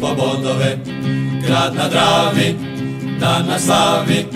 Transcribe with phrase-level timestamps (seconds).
[0.00, 0.78] po bodove,
[1.46, 2.54] grad na Dravi,
[3.20, 4.26] dan na slavi,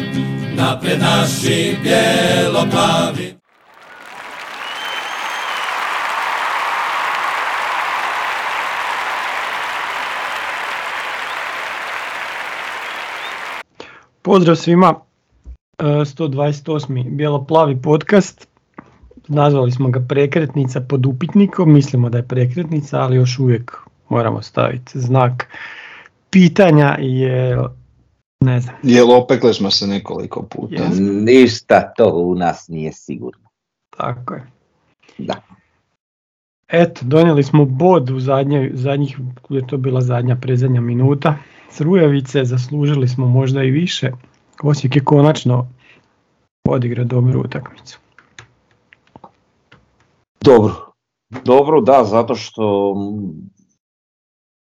[0.56, 3.34] napred naši bijelo-plavi.
[14.22, 14.94] Pozdrav svima,
[15.78, 17.10] e, 128.
[17.10, 18.48] Bijelo-plavi podcast.
[19.28, 25.00] Nazvali smo ga prekretnica pod upitnikom, mislimo da je prekretnica, ali još uvijek moramo staviti
[25.00, 25.48] znak
[26.30, 27.58] pitanja je
[28.40, 28.76] ne znam.
[28.82, 30.82] Jel opekli smo se nekoliko puta?
[30.82, 31.12] Jesmo.
[31.12, 33.48] Ništa to u nas nije sigurno.
[33.96, 34.46] Tako je.
[35.18, 35.34] Da.
[36.68, 39.18] Eto, donijeli smo bod u zadnje, zadnjih,
[39.48, 41.34] je to bila zadnja predzadnja minuta.
[41.70, 44.10] Srujavice, zaslužili smo možda i više.
[44.62, 45.68] Osijek je konačno
[46.68, 47.98] odigrao dobru utakmicu.
[50.40, 50.92] Dobro.
[51.44, 52.94] Dobro, da, zato što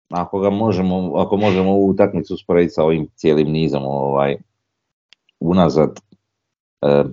[0.08, 4.36] ako ga možemo, ako možemo ovu utakmicu usporediti sa ovim cijelim nizom ovaj,
[5.40, 6.00] unazad,
[6.82, 7.04] e,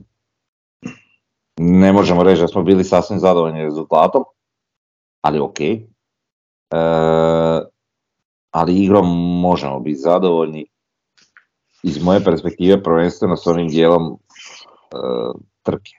[1.58, 4.24] ne možemo reći da smo bili sasvim zadovoljni rezultatom,
[5.22, 5.60] ali ok.
[5.60, 5.86] E,
[8.52, 9.08] ali igrom
[9.42, 10.66] možemo biti zadovoljni.
[11.84, 14.18] Iz moje perspektive prvenstveno s onim dijelom e,
[15.64, 15.92] trke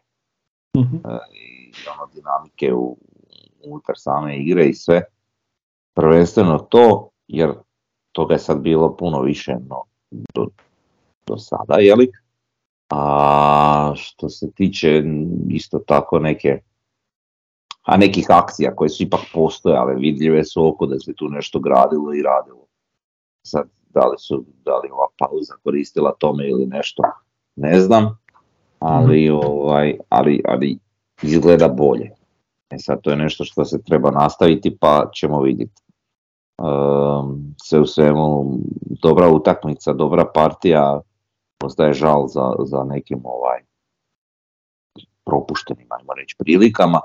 [0.76, 0.96] Mhm.
[1.32, 2.96] i ono dinamike u,
[3.64, 5.02] unutar same igre i sve.
[5.96, 7.52] Prvenstveno to, jer
[8.12, 10.46] toga je sad bilo puno više no, do,
[11.26, 12.10] do sada, jeli?
[12.90, 15.02] A što se tiče
[15.48, 16.60] isto tako neke
[17.86, 22.14] a nekih akcija koje su ipak postojale, vidljive su oko da se tu nešto gradilo
[22.14, 22.66] i radilo.
[23.46, 27.02] Sad, da li su, da li ova pauza koristila tome ili nešto,
[27.56, 28.18] ne znam,
[28.78, 30.78] ali, ovaj, ali, ali
[31.22, 32.10] izgleda bolje.
[32.70, 35.82] E sad, to je nešto što se treba nastaviti pa ćemo vidjeti.
[36.66, 38.58] Um, sve u svemu,
[39.02, 41.00] dobra utakmica, dobra partija,
[41.64, 43.60] ostaje žal za, za nekim ovaj
[45.24, 47.00] propuštenim, ajmo reći, prilikama.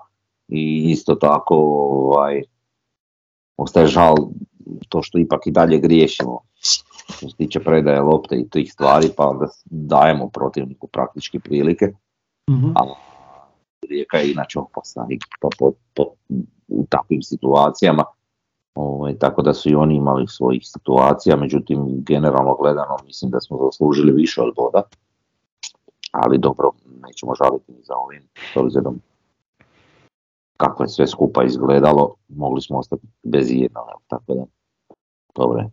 [0.47, 2.41] I isto tako ovaj,
[3.57, 4.15] ostaje žal
[4.89, 6.39] to što ipak i dalje griješimo
[7.09, 11.93] što se tiče predaje lopte i tih stvari pa onda dajemo protivniku praktički prilike.
[12.49, 12.71] Mhm.
[12.75, 12.81] a
[13.89, 16.05] Rijeka je inače opasna ekipa po, po,
[16.67, 18.03] u takvim situacijama
[18.75, 23.57] ovaj, tako da su i oni imali svojih situacija međutim generalno gledano mislim da smo
[23.65, 24.81] zaslužili više od boda
[26.11, 26.71] ali dobro
[27.07, 28.21] nećemo žaliti ni za ovim
[28.53, 29.01] s obzirom
[30.61, 34.45] kako je sve skupa izgledalo, mogli smo ostati bez jednog, tako da,
[35.35, 35.69] dobro.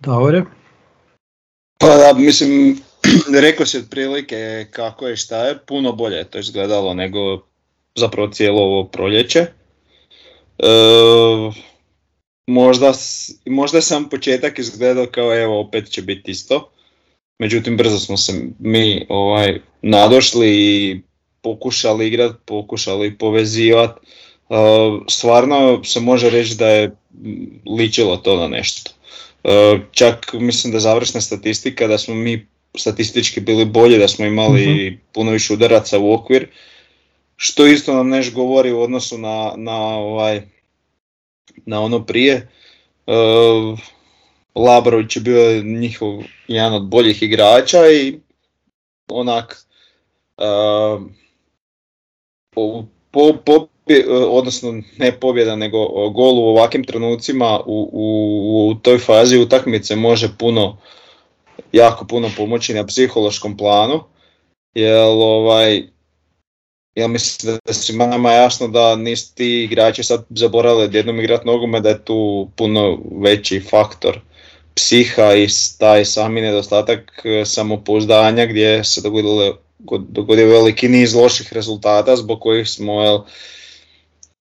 [0.00, 0.44] Dobre.
[1.78, 2.78] Pa da, mislim,
[3.46, 7.18] rekao si otprilike kako je šta je, puno bolje je to izgledalo nego
[7.94, 9.46] zapravo cijelo ovo proljeće.
[10.62, 10.66] E,
[12.46, 12.92] možda,
[13.46, 16.70] možda sam početak izgledao kao evo opet će biti isto,
[17.38, 21.00] međutim brzo smo se mi ovaj, nadošli i
[21.42, 24.00] pokušali igrat, pokušali povezivati.
[25.08, 26.96] stvarno se može reći da je
[27.78, 28.90] ličilo to na nešto.
[29.44, 32.46] E, čak mislim da završna statistika da smo mi
[32.76, 36.48] statistički bili bolji, da smo imali puno više udaraca u okvir,
[37.42, 40.42] što isto nam neš govori u odnosu na, na, ovaj,
[41.66, 42.34] na ono prije.
[42.34, 43.12] E,
[44.54, 48.20] Labrović je bio njihov jedan od boljih igrača i
[49.08, 49.66] onak
[50.38, 50.44] e,
[52.54, 58.98] po, po, pobje- odnosno ne pobjeda nego gol u ovakvim trenucima u, u, u toj
[58.98, 60.78] fazi utakmice može puno
[61.72, 64.04] jako puno pomoći na psihološkom planu
[64.74, 65.91] jer ovaj
[66.94, 71.44] jer mislim da je svima nama jasno da nisu ti igrači sad zaboravili odjednom igrat
[71.44, 74.20] nogomet da je tu puno veći faktor.
[74.74, 75.46] Psiha i
[75.78, 82.40] taj sami nedostatak e, samopouzdanja gdje se dogodilo, god- dogodio veliki niz loših rezultata zbog
[82.40, 83.18] kojih smo jel,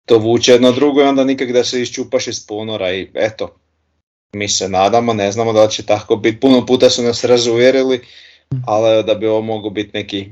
[0.05, 3.55] to vuče jedno drugo i onda nikak da se iščupaš iz ponora i eto,
[4.35, 8.01] mi se nadamo, ne znamo da će tako biti, puno puta su nas razuvjerili,
[8.65, 10.29] ali da bi ovo mogao biti neki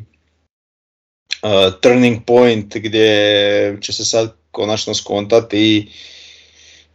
[1.44, 5.88] uh, turning point gdje će se sad konačno skontati i,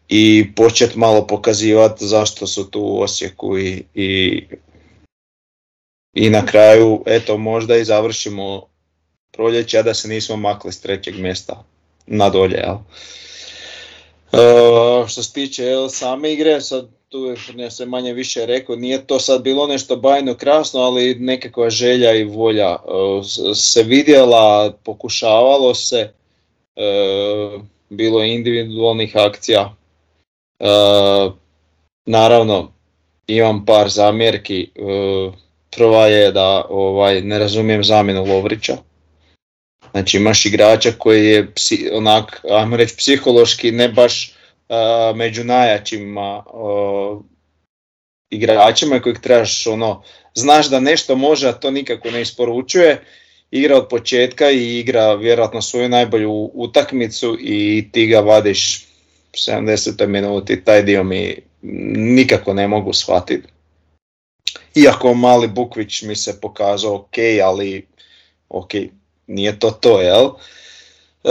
[0.09, 4.43] i početi malo pokazivati zašto su tu u Osijeku i, i,
[6.15, 8.67] i na kraju eto možda i završimo
[9.33, 11.65] proljeće da se nismo makli s trećeg mjesta
[12.07, 12.57] na dolje.
[12.57, 12.77] Jel?
[14.35, 19.07] E, što se tiče jel, same igre, sad tu je se manje više rekao, nije
[19.07, 22.79] to sad bilo nešto bajno krasno, ali nekakva želja i volja e,
[23.55, 26.13] se vidjela, pokušavalo se,
[26.77, 27.59] e,
[27.89, 29.75] bilo individualnih akcija.
[32.07, 32.73] Naravno,
[33.27, 34.71] imam par zamjerki,
[35.77, 38.77] prva je da ovaj, ne razumijem zamjenu Lovrića.
[39.95, 41.53] Znači imaš igrača koji je
[41.93, 44.35] onak, ajmo reći, psihološki ne baš
[45.15, 46.45] među najjačima
[48.31, 50.03] igračima kojeg trebaš ono,
[50.35, 53.05] znaš da nešto može, a to nikako ne isporučuje,
[53.51, 58.87] igra od početka i igra vjerojatno svoju najbolju utakmicu i ti ga vadiš
[59.33, 60.07] 70.
[60.07, 61.37] minuti, taj dio mi
[61.97, 63.49] nikako ne mogu shvatiti.
[64.75, 67.87] Iako mali Bukvić mi se pokazao ok, ali
[68.49, 68.71] ok,
[69.27, 70.27] nije to to, jel?
[71.25, 71.31] E,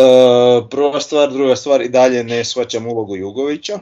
[0.70, 3.80] prva stvar, druga stvar i dalje ne shvaćam ulogu Jugovića.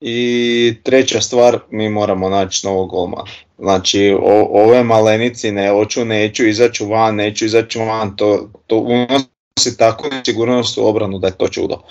[0.00, 3.24] I treća stvar, mi moramo naći novog golma.
[3.58, 9.76] Znači, o, ove malenici ne hoću, neću izaći van, neću izaći van, to, to unosi
[9.78, 11.82] tako sigurnost u obranu da je to čudo.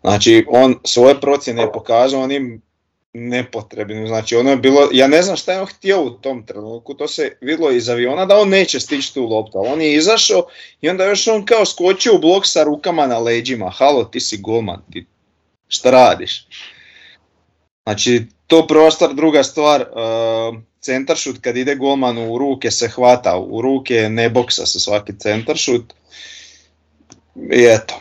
[0.00, 2.62] Znači, on svoje procjene je pokazao onim
[3.14, 4.06] nepotrebnim.
[4.06, 7.08] Znači ono je bilo, ja ne znam šta je on htio u tom trenutku, to
[7.08, 10.46] se vidlo iz aviona da on neće stići tu loptu, ali on je izašao
[10.80, 14.36] i onda još on kao skočio u blok sa rukama na leđima, halo ti si
[14.36, 15.06] golman, ti
[15.68, 16.46] šta radiš?
[17.82, 23.38] Znači to prva stvar, druga stvar, uh, centaršut kad ide golman u ruke se hvata,
[23.38, 25.92] u ruke ne boksa se svaki centaršut
[27.36, 27.94] i eto,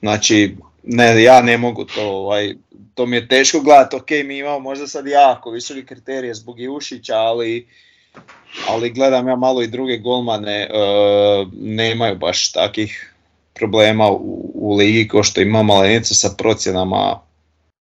[0.00, 2.54] znači ne, ja ne mogu to, ovaj,
[2.94, 7.16] to mi je teško gledati, ok, mi imamo možda sad jako visoke kriterije zbog Jušića,
[7.16, 7.68] ali,
[8.68, 13.14] ali gledam ja malo i druge golmane, uh, nemaju baš takih
[13.54, 17.20] problema u, u ligi kao što ima Malenica sa procjenama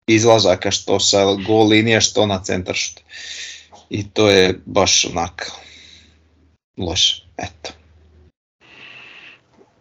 [0.07, 2.75] izlazaka što sa gol linije što na centar
[3.89, 5.51] I to je baš onak
[6.77, 7.71] loše, eto.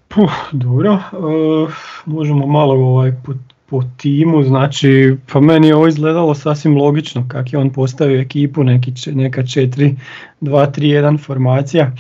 [0.08, 1.74] Puh, dobro, uh,
[2.06, 3.32] možemo malo ovaj po,
[3.70, 8.64] po, timu, znači pa meni je ovo izgledalo sasvim logično kako je on postavio ekipu,
[8.64, 9.94] neki, neka 4,
[10.40, 11.92] 2, 3, 1 formacija.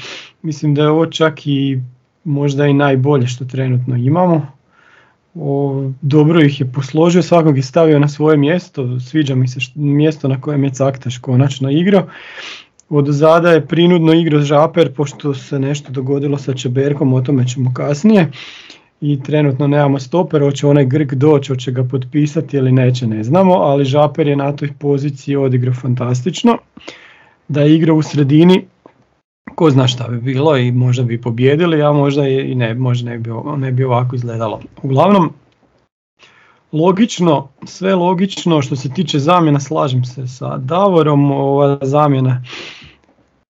[0.42, 1.78] Mislim da je ovo čak i
[2.24, 4.46] možda i najbolje što trenutno imamo.
[5.34, 10.28] O, dobro ih je posložio, svakog je stavio na svoje mjesto, sviđa mi se mjesto
[10.28, 12.06] na kojem je Caktaš konačno igrao.
[12.88, 17.74] Od zada je prinudno igrao Žaper pošto se nešto dogodilo sa Čeberkom, o tome ćemo
[17.74, 18.30] kasnije.
[19.00, 23.54] I trenutno nemamo stoper, hoće onaj Grk doći, hoće ga potpisati ili neće, ne znamo,
[23.54, 26.58] ali Žaper je na toj poziciji odigrao fantastično.
[27.48, 28.64] Da je igrao u sredini,
[29.54, 33.18] ko zna šta bi bilo i možda bi pobjedili, a možda i ne, možda ne
[33.18, 34.60] bi, ne bi ovako izgledalo.
[34.82, 35.30] Uglavnom,
[36.72, 42.42] logično, sve logično što se tiče zamjena, slažem se sa Davorom, ova zamjena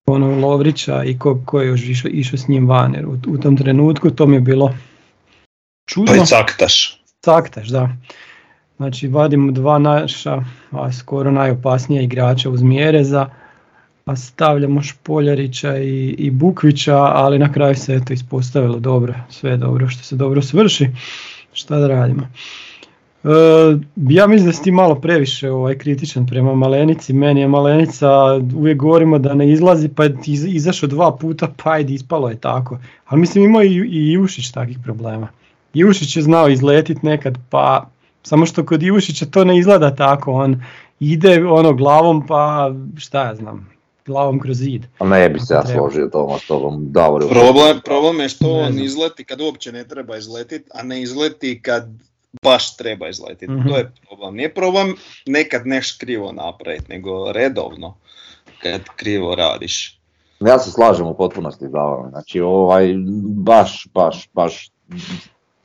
[0.06, 3.56] ono Lovrića i ko, ko je još išao s njim van, jer u, u, tom
[3.56, 4.74] trenutku to mi je bilo
[5.90, 6.14] čudno.
[6.14, 7.00] Pa i caktaš.
[7.20, 7.88] Caktaš, da.
[8.76, 13.28] Znači vadimo dva naša, a skoro najopasnija igrača uz Mjereza,
[14.04, 19.88] a stavljamo Špoljarića i, i Bukvića, ali na kraju se eto ispostavilo dobro, sve dobro
[19.88, 20.90] što se dobro svrši,
[21.52, 22.28] šta da radimo.
[23.24, 23.28] E,
[23.96, 28.08] ja mislim da si ti malo previše ovaj, kritičan prema Malenici, meni je Malenica,
[28.56, 30.16] uvijek govorimo da ne izlazi pa je
[30.48, 34.78] izašao dva puta pa ajde ispalo je tako, ali mislim imao i, i Jušić takvih
[34.84, 35.28] problema.
[35.74, 37.86] Jušić je znao izletit nekad pa
[38.22, 40.62] samo što kod Jušića to ne izgleda tako, on
[41.00, 43.70] ide ono glavom pa šta ja znam,
[44.06, 44.86] glavom kroz zid.
[44.98, 46.92] A ne bi se ja složio to s tobom,
[47.30, 51.88] Problem, problem je što on izleti kad uopće ne treba izletiti, a ne izleti kad
[52.42, 53.46] baš treba izletiti.
[53.46, 53.68] To mhm.
[53.68, 54.34] je problem.
[54.34, 54.94] Nije problem
[55.26, 57.96] nekad nešto krivo napraviti, nego redovno
[58.62, 60.00] kad krivo radiš.
[60.40, 64.70] Ja se slažem u potpunosti da znači ovaj baš, baš, baš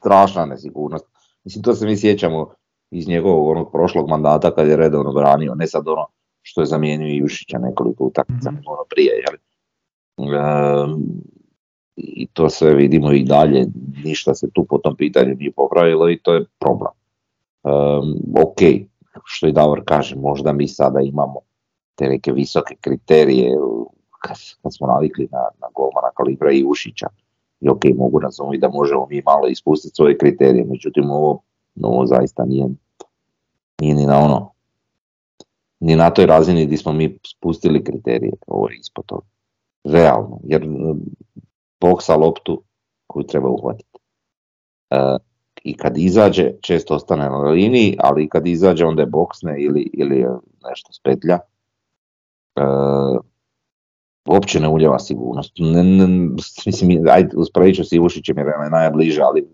[0.05, 1.05] strašna nesigurnost.
[1.43, 2.53] Mislim to se mi sjećamo
[2.91, 6.07] iz njegovog onog prošlog mandata kad je redovno branio, ne sad ono
[6.41, 9.37] što je zamijenio Jušića nekoliko utakmica mm ono prije, jel?
[11.95, 13.65] i to sve vidimo i dalje,
[14.03, 16.91] ništa se tu po tom pitanju nije popravilo i to je problem.
[17.63, 18.59] Um, ok,
[19.23, 21.39] što i Davor kaže, možda mi sada imamo
[21.95, 23.51] te neke visoke kriterije
[24.21, 27.07] kad, kad smo navikli na, na golmana kalibra i Ušića.
[27.65, 31.41] I ok, mogu razumjeti da možemo mi malo ispustiti svoje kriterije, međutim ovo,
[31.81, 32.67] ovo zaista nije,
[33.81, 34.51] nije ni na ono,
[35.79, 39.25] ni na toj razini gdje smo mi spustili kriterije, ovo je ispod toga.
[39.83, 40.67] Realno, jer
[41.81, 42.61] boksa loptu
[43.07, 43.99] koju treba uhvatiti.
[44.89, 45.17] E,
[45.63, 49.89] i kad izađe često ostane na liniji, ali i kad izađe onda je boksne ili,
[49.93, 50.25] ili
[50.69, 51.39] nešto spetlja.
[52.55, 52.61] E,
[54.25, 55.53] uopće ne uljeva sigurnost.
[55.59, 56.07] Ne, ne,
[56.65, 59.47] mislim, ajde, usporedit ću s Ivušićem jer je najbliže, ali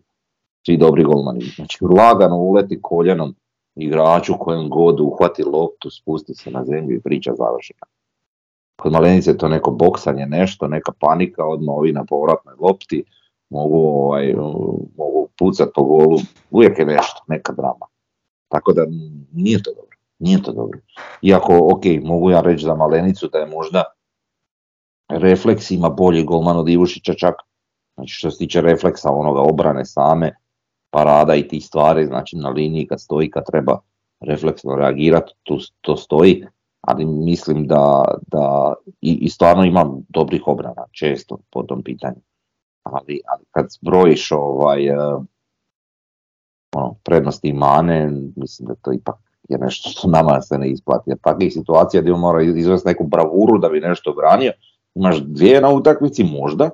[0.66, 1.42] svi dobri golmani.
[1.56, 3.36] Znači, lagano uleti koljenom
[3.76, 7.86] igraču kojem god uhvati loptu, spusti se na zemlju i priča završena.
[8.76, 13.04] Kod Malenice je to neko boksanje, nešto, neka panika, odmah ovi na povratnoj lopti,
[13.50, 14.34] mogu, ovaj,
[14.98, 16.20] mogu pucat po golu,
[16.52, 17.86] uvijek je nešto, neka drama.
[18.48, 18.86] Tako da
[19.34, 20.80] nije to dobro, nije to dobro.
[21.22, 23.84] Iako, ok, mogu ja reći za Malenicu da je možda
[25.20, 27.36] refleks ima bolji golman od Ivušića čak,
[27.96, 30.36] znači što se tiče refleksa onoga obrane same,
[30.90, 33.80] parada i tih stvari, znači na liniji kad stoji, kad treba
[34.20, 36.46] refleksno reagirati, tu, to stoji,
[36.82, 42.22] ali mislim da, da i, i stvarno imam dobrih obrana često po tom pitanju.
[42.84, 45.24] Ali, ali kad zbrojiš ovaj, uh,
[46.76, 49.16] ono, prednosti i mane, mislim da to ipak
[49.50, 51.10] je nešto što nama se ne isplati.
[51.10, 54.52] Jer takvih situacija gdje mora izvesti neku bravuru da bi nešto branio,
[54.96, 56.70] imaš dvije na utakmici možda,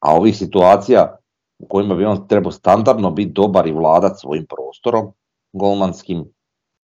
[0.00, 1.16] a ovih situacija
[1.58, 5.12] u kojima bi on trebao standardno biti dobar i vladat svojim prostorom
[5.52, 6.24] golmanskim,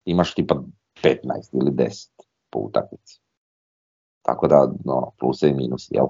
[0.04, 0.62] imaš tipa
[1.02, 1.16] 15
[1.52, 2.08] ili 10
[2.50, 3.20] po utakmici.
[4.22, 6.06] Tako da, no, plus i minus, jel?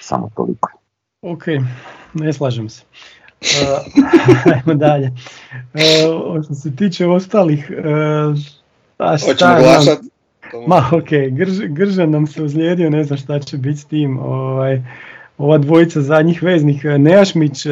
[0.00, 0.72] Samo toliko.
[1.22, 1.42] Ok,
[2.14, 2.84] ne slažem se.
[3.40, 4.04] Uh,
[4.54, 5.12] ajmo dalje.
[5.74, 8.38] Uh, što se tiče ostalih, uh,
[8.98, 9.98] a šta glasat?
[10.66, 14.18] Ma ok, Grž, Gržan nam se uzlijedio, ne znam šta će biti s tim.
[14.18, 14.82] Ovaj,
[15.38, 17.66] ova dvojica zadnjih veznih, Nejašmić,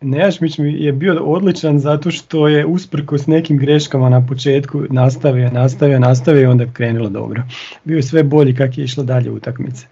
[0.00, 5.98] Nejašmić mi je bio odličan zato što je usprkos nekim greškama na početku nastavio, nastavio,
[5.98, 7.42] nastavio i onda je krenulo dobro.
[7.84, 9.86] Bio je sve bolji kak je išlo dalje utakmice.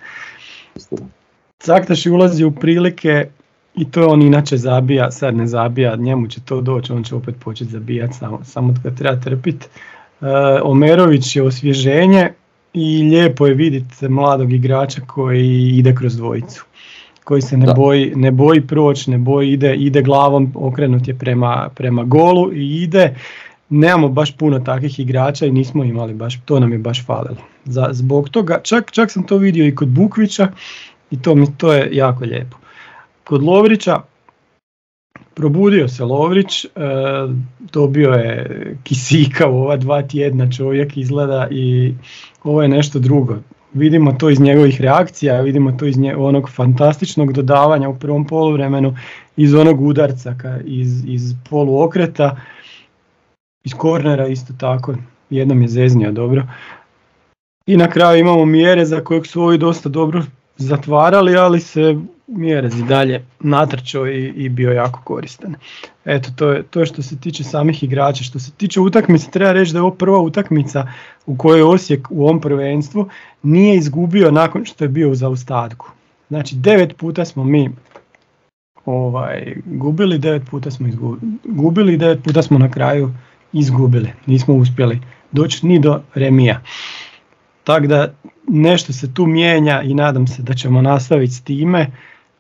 [1.59, 3.27] Caktaš ulazi u prilike
[3.75, 7.35] i to on inače zabija, sad ne zabija, njemu će to doći, on će opet
[7.45, 9.67] početi zabijati, samo, samo ga treba trpiti.
[10.23, 10.29] Uh,
[10.63, 12.33] Omerović je osvježenje
[12.75, 16.65] i lijepo je vidjeti mladog igrača koji ide kroz dvojicu
[17.25, 17.75] koji se ne Da.
[17.75, 22.83] boji, ne boji proći, ne boji, ide, ide glavom, okrenut je prema, prema golu i
[22.83, 23.17] ide.
[23.69, 27.37] Nemamo baš puno takvih igrača i nismo imali baš, to nam je baš falilo.
[27.65, 30.49] Za, zbog toga, čak, čak sam to vidio i kod Bukvića
[31.11, 32.57] i to, mi, to je jako lijepo.
[33.25, 34.01] Kod Lovrića,
[35.35, 36.69] probudio se Lovrić, e,
[37.61, 41.95] dobio je kisika u ova dva tjedna čovjek izgleda i
[42.43, 43.37] ovo je nešto drugo.
[43.75, 48.97] Vidimo to iz njegovih reakcija, vidimo to iz onog fantastičnog dodavanja u prvom poluvremenu,
[49.37, 50.35] iz onog udarca,
[50.65, 52.37] iz, iz poluokreta,
[53.65, 54.95] iz kornera isto tako,
[55.31, 56.43] jednom je zeznio dobro.
[57.67, 60.23] I na kraju imamo mjere za kojeg su ovi dosta dobro
[60.57, 61.97] zatvarali, ali se
[62.37, 65.55] Mjerez i dalje natrčao i, i bio jako koristan.
[66.05, 68.25] Eto, to je, to je što se tiče samih igrača.
[68.25, 70.87] Što se tiče utakmice, treba reći da je ovo prva utakmica
[71.27, 73.09] u kojoj Osijek u ovom prvenstvu
[73.43, 75.91] nije izgubio nakon što je bio u zaostatku.
[76.29, 77.71] Znači, devet puta smo mi
[78.85, 83.11] ovaj, gubili, devet puta smo izgubili devet puta smo na kraju
[83.53, 84.13] izgubili.
[84.27, 85.01] Nismo uspjeli
[85.33, 86.61] doći ni do remija.
[87.65, 88.15] Tako da
[88.49, 91.91] nešto se tu mijenja i nadam se da ćemo nastaviti s time.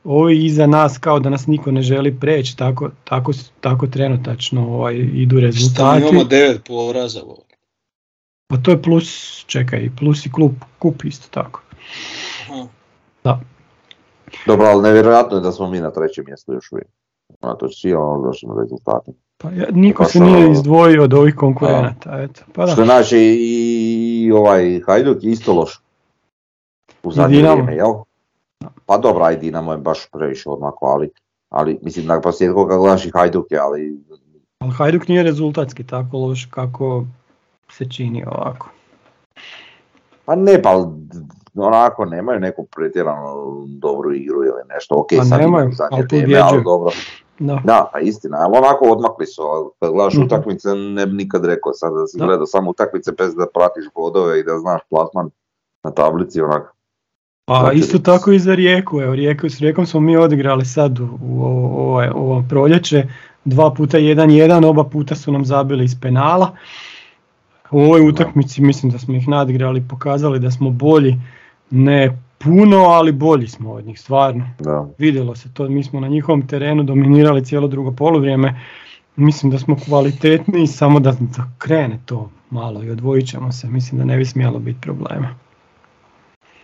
[0.04, 4.94] Ovi iza nas kao da nas niko ne želi preći, tako, tako, tako trenutačno ovaj,
[4.96, 6.02] idu Šta rezultati.
[6.02, 7.36] imamo devet poraza ovo.
[8.46, 9.08] Pa to je plus,
[9.46, 11.62] čekaj, plus i klub, kup isto tako.
[13.24, 13.38] Aha.
[14.46, 16.88] Dobro, ali nevjerojatno je da smo mi na trećem mjestu još uvijek.
[17.42, 19.16] Unatoč silom lošim rezultatima.
[19.38, 22.40] Pa ja- niko Pa se što- nije izdvojio od ovih konkurenata, eto.
[22.52, 22.72] Pa da.
[22.72, 23.46] Što znači i,
[24.20, 25.80] i ovaj Hajduk je isto loš.
[27.02, 27.92] U zadnje vrijeme, jel?
[28.86, 31.10] Pa dobro, aj Dinamo je baš previše odmako, ali,
[31.48, 34.00] ali mislim na posljedku kad gledaš i Hajduk je, ali
[34.58, 37.04] Ali Hajduk nije rezultatski tako loš kako
[37.70, 38.68] se čini ovako.
[40.24, 40.70] pa ne, pa
[41.56, 43.34] onako nemaju neku pretjerano
[43.68, 46.90] dobru igru ili nešto, ok, Pa sad nemaju, zadnje ali vrijeme, ali dobro.
[47.38, 47.60] Da.
[47.64, 50.22] Da, pa istina, ali onako odmakli su, ali kad gledaš Mhm.
[50.24, 52.24] utakmice ne bi nikad rekao sad da si Da.
[52.26, 55.30] gledao samo utakmice bez da pratiš bodove i da znaš plasman
[55.84, 56.74] na tablici onak.
[57.46, 61.18] Znači, isto tako i za Rijeku, evo Rijeku, s Rijekom smo mi odigrali sad u,
[61.20, 63.06] u ovo, ovo, ovo proljeće,
[63.44, 66.56] dva puta 1-1, oba puta su nam zabili iz penala.
[67.70, 71.16] U ovoj utakmici mislim da smo ih nadigrali, pokazali da smo bolji,
[71.70, 74.50] ne puno, ali bolji smo od njih, stvarno.
[74.58, 74.86] Da.
[74.98, 78.60] Vidjelo se to, mi smo na njihovom terenu dominirali cijelo drugo poluvrijeme,
[79.16, 83.98] mislim da smo kvalitetniji, samo da, da krene to malo i odvojit ćemo se, mislim
[83.98, 85.34] da ne bi smjelo biti problema.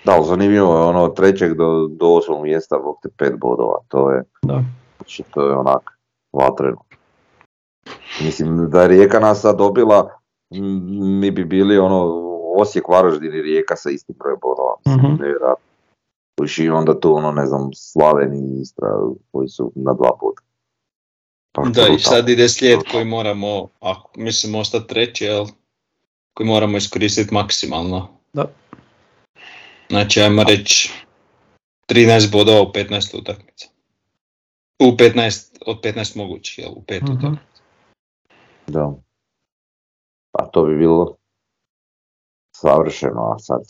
[0.08, 3.78] Da, ali zanimljivo je ono od trećeg do, do osmog mjesta, bog te pet bodova,
[3.88, 4.62] to je Da.
[4.96, 5.98] Znači, to je onak
[6.32, 6.76] vatreno.
[8.20, 10.18] Mislim, da je Rijeka nas sad dobila,
[10.50, 12.24] m, mi bi bili ono
[12.56, 14.74] Osijek, Varaždin i Rijeka sa istim brojem bodova.
[14.86, 15.22] Mislim, Mhm.
[15.22, 15.64] nevjerojatno.
[16.40, 18.88] Viš i onda tu, ono, ne znam, Slaven i Istra
[19.32, 20.42] koji su na dva boda.
[21.52, 25.46] Pa Da, i sad ide slijed koji moramo, ako mislimo ostati treći, jel,
[26.34, 28.08] koji moramo iskoristiti maksimalno.
[28.32, 28.44] Da.
[29.90, 30.92] Znači, ajmo reći
[31.88, 33.68] 13 bodova u 15 utakmica.
[34.80, 37.12] U 15, od 15 mogućih, jel, u pet Mhm.
[37.12, 37.62] utakmica.
[38.66, 38.92] Da.
[40.32, 41.16] Pa to bi bilo
[42.56, 43.60] savršeno, a sad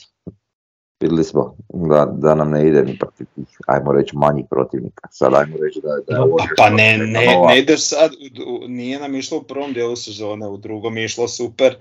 [1.00, 5.08] vidjeli smo da, da nam ne ide ni protiv tih, ajmo reći, manjih protivnika.
[5.10, 7.06] Sad ajmo reći da, da je ovo Pa, nešto pa ne, ne,
[7.48, 11.04] ne ide sad, u- u- nije nam išlo u prvom dijelu sezone, u drugom je
[11.04, 11.76] išlo super,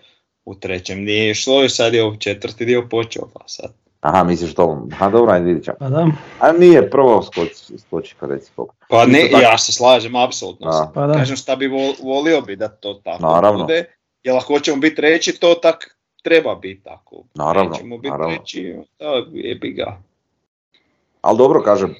[0.46, 3.74] u trećem nije išlo i sad je ovo četvrti dio počeo, pa sad.
[4.01, 4.66] Aha, misliš to,
[5.00, 5.77] a dobro, ajde vidit ćemo.
[5.80, 6.08] Pa da,
[6.39, 8.75] A nije prvo skoči, skoči pa reci koliko.
[8.89, 9.44] Pa ne, Isto tako.
[9.44, 10.68] ja se slažem, apsolutno.
[10.68, 10.92] Da.
[10.94, 11.13] pa da.
[11.13, 13.60] Kažem šta bi vol- volio bi da to tako Naravno.
[13.60, 13.86] bude,
[14.24, 17.24] jer ako hoćemo biti treći, to tak treba biti tako.
[17.36, 18.36] Naravno, Nećemo biti naravno.
[18.36, 19.98] treći, da, jebi ga.
[21.22, 21.96] Ali dobro kažem.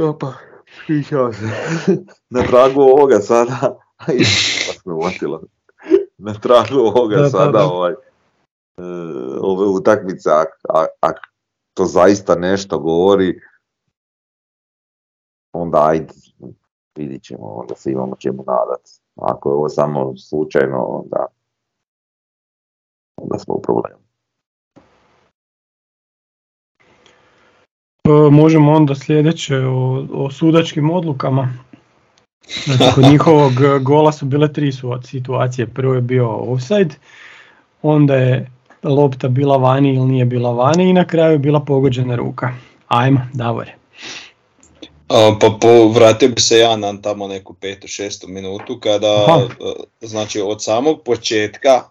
[0.00, 0.32] Opa,
[0.72, 1.44] ispričavam se.
[2.30, 3.58] Na tragu ovoga sada,
[3.98, 4.12] pa
[4.84, 5.42] me uvatilo.
[6.18, 7.64] Na tragu ovoga Da, da, sada da.
[7.64, 7.94] ovaj,
[9.40, 11.16] ove utakmice, ak, ak, ak
[11.74, 13.40] to zaista nešto govori,
[15.52, 16.14] onda ajde,
[16.96, 18.88] vidit ćemo, onda se imamo čemu nadat.
[19.16, 21.26] Ako je ovo samo slučajno, onda,
[23.16, 24.02] onda smo u problemu.
[28.04, 31.48] E, Možemo onda sljedeće o, o sudačkim odlukama.
[32.64, 35.66] Znači, kod njihovog e, gola su bile tri situacije.
[35.66, 36.94] Prvo je bio offside,
[37.82, 38.50] onda je
[38.82, 42.52] lopta bila vani ili nije bila vani i na kraju je bila pogođena ruka.
[42.88, 43.74] Ajmo, Davore.
[45.08, 49.40] A, Pa po, vratio bi se ja na tamo neku petu, šestu minutu kada, Aha.
[50.00, 51.82] e, znači od samog početka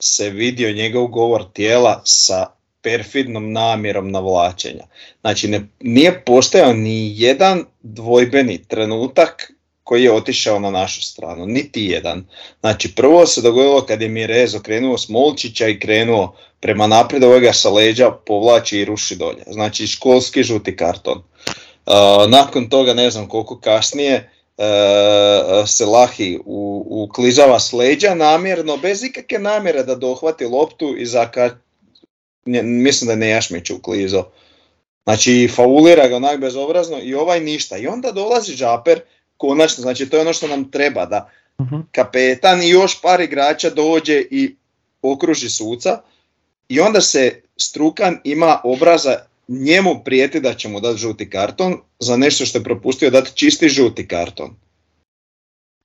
[0.00, 2.46] se vidio njegov govor tijela sa
[2.82, 4.84] perfidnom namjerom navlačenja.
[5.20, 9.52] Znači ne, nije postojao ni jedan dvojbeni trenutak
[9.88, 12.26] koji je otišao na našu stranu, niti jedan.
[12.60, 17.52] Znači prvo se dogodilo kad je Mirez okrenuo Smolčića i krenuo prema naprijed, ovaj ga
[17.52, 19.44] sa leđa povlači i ruši dolje.
[19.46, 21.18] Znači školski žuti karton.
[21.18, 24.64] Uh, nakon toga ne znam koliko kasnije uh,
[25.68, 31.50] se Lahi u, uklizava s leđa namjerno, bez ikakve namjere da dohvati loptu i zaka...
[32.62, 34.30] mislim da je Nejašmić uklizao.
[35.04, 37.78] Znači faulira ga onak bezobrazno i ovaj ništa.
[37.78, 39.00] I onda dolazi Žaper,
[39.38, 41.30] konačno, znači to je ono što nam treba, da
[41.62, 41.76] Mhm.
[41.92, 44.56] kapetan i još par igrača dođe i
[45.02, 46.00] okruži suca
[46.68, 49.16] i onda se Strukan ima obraza
[49.48, 53.68] njemu prijeti da će mu dati žuti karton za nešto što je propustio dati čisti
[53.68, 54.56] žuti karton.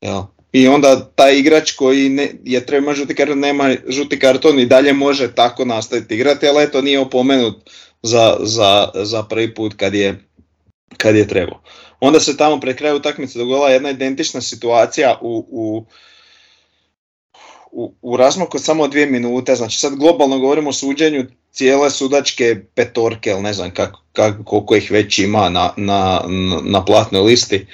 [0.02, 0.22] Jel?
[0.52, 4.94] I onda taj igrač koji ne, je treba žuti karton, nema žuti karton i dalje
[4.94, 7.70] može tako nastaviti igrati, ali eto nije opomenut
[8.02, 10.24] za, za, za prvi put kad je,
[10.98, 11.62] kad je trebao.
[12.04, 15.86] Onda se tamo pred kraju utakmice dogodila jedna identična situacija u, u,
[17.72, 23.30] u, u razmaku samo dvije minute, znači sad globalno govorimo o suđenju cijele sudačke petorke,
[23.30, 26.22] ili ne znam kak, kak, koliko ih već ima na, na,
[26.63, 27.66] na- platnoj listi.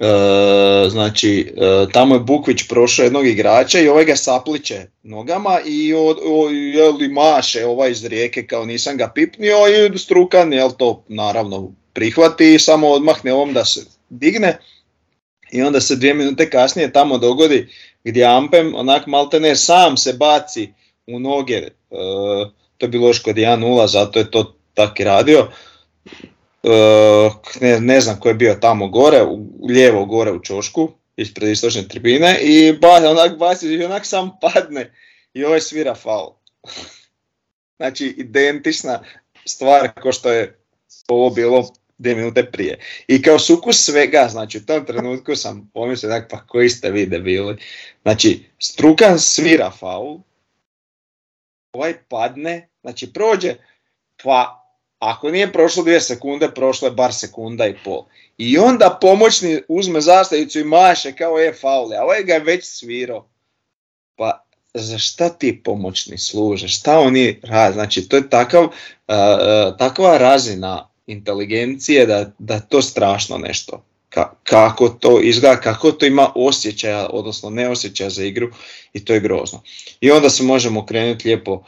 [0.00, 5.94] E, znači, e, tamo je Bukvić prošao jednog igrača i ovaj ga sapliče nogama i
[5.94, 9.56] od, o, jeli maše ovaj iz rijeke kao nisam ga pipnio
[9.94, 13.80] i strukan jel to naravno prihvati i samo odmahne ovom da se
[14.10, 14.58] digne
[15.52, 17.68] i onda se dvije minute kasnije tamo dogodi
[18.04, 20.72] gdje Ampem onak maltene sam se baci
[21.06, 21.70] u noge, e,
[22.78, 25.48] to je bilo još kod 1-0, zato je to tak i radio.
[26.62, 27.30] E,
[27.60, 31.88] ne, ne znam ko je bio tamo gore, u, lijevo gore u čošku, ispred istočne
[31.88, 34.94] tribine i ba, onak baci i onak sam padne
[35.34, 36.30] i ovaj svira faul.
[37.78, 39.02] znači identična
[39.44, 40.58] stvar kao što je
[41.08, 42.78] ovo bilo dvije minute prije.
[43.08, 47.06] I kao sukus svega, znači u tom trenutku sam pomislio, onak, pa koji ste vi
[47.06, 47.56] debili.
[48.02, 50.18] Znači, Strukan svira faul,
[51.72, 53.54] ovaj padne, znači prođe,
[54.22, 54.62] pa
[54.98, 58.04] ako nije prošlo dvije sekunde, prošlo je bar sekunda i pol.
[58.38, 62.64] I onda pomoćni uzme zastavicu i maše kao je faul, a ovaj ga je već
[62.64, 63.28] svirao.
[64.16, 68.72] Pa za šta ti pomoćni služe, šta oni rade, znači to je takav, uh,
[69.78, 73.84] takva razina inteligencije da, da to strašno nešto.
[74.10, 78.50] Ka- kako to izgleda, kako to ima osjećaja, odnosno ne osjećaja za igru
[78.92, 79.62] i to je grozno.
[80.00, 81.60] I onda se možemo krenuti lijepo uh,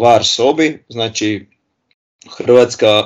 [0.00, 1.46] var sobi, znači
[2.36, 3.02] Hrvatska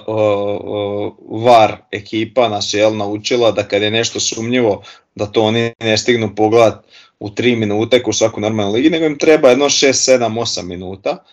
[1.29, 4.83] VAR ekipa nas je jel, naučila da kad je nešto sumnjivo
[5.15, 6.85] da to oni ne stignu pogledat
[7.21, 11.25] u 3 minute u svaku normalnu ligi, nego im treba jedno 6, 7, 8 minuta.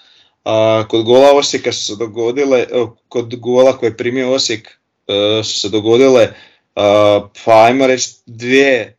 [0.49, 2.65] A, kod gola Osijeka su se dogodile,
[3.09, 6.33] kod gola koje je primio Osijek e, su se dogodile,
[7.45, 8.97] pa ajmo reći dvije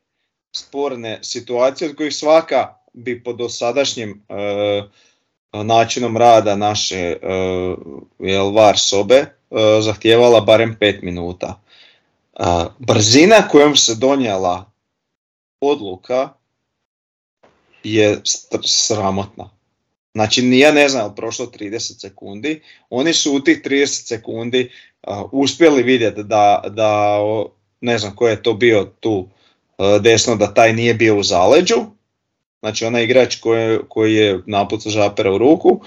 [0.56, 4.82] sporne situacije od kojih svaka bi po dosadašnjim e,
[5.52, 7.16] načinom rada naše
[8.18, 9.26] jel, VAR sobe
[9.80, 11.60] zahtijevala barem 5 minuta.
[12.78, 14.70] Brzina kojom se donijela
[15.60, 16.28] odluka
[17.84, 18.20] je
[18.64, 19.59] sramotna.
[20.14, 24.70] Znači, ja ne znam, prošlo 30 sekundi, oni su u tih 30 sekundi
[25.32, 27.18] uspjeli vidjeti da, da,
[27.80, 29.28] ne znam ko je to bio tu
[30.00, 31.76] desno, da taj nije bio u zaleđu,
[32.60, 35.80] znači onaj igrač koji, koji je napucao žapera u ruku,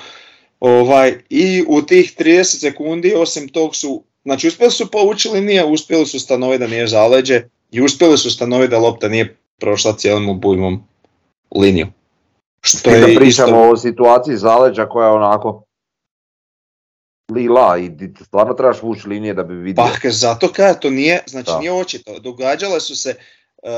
[0.59, 6.05] ovaj, i u tih 30 sekundi, osim tog su, znači uspjeli su poučili nije, uspjeli
[6.05, 10.83] su stanoviti da nije zaleđe i uspjeli su stanoviti da lopta nije prošla cijelim obujmom
[11.55, 11.87] liniju.
[12.65, 13.71] Što je da pričamo isto...
[13.71, 15.63] o situaciji zaleđa koja je onako
[17.31, 17.91] lila i
[18.25, 19.83] stvarno trebaš vući linije da bi vidio.
[19.83, 22.19] Pa zato kada to nije, znači nije očito.
[22.19, 23.15] Događale su se
[23.63, 23.69] uh,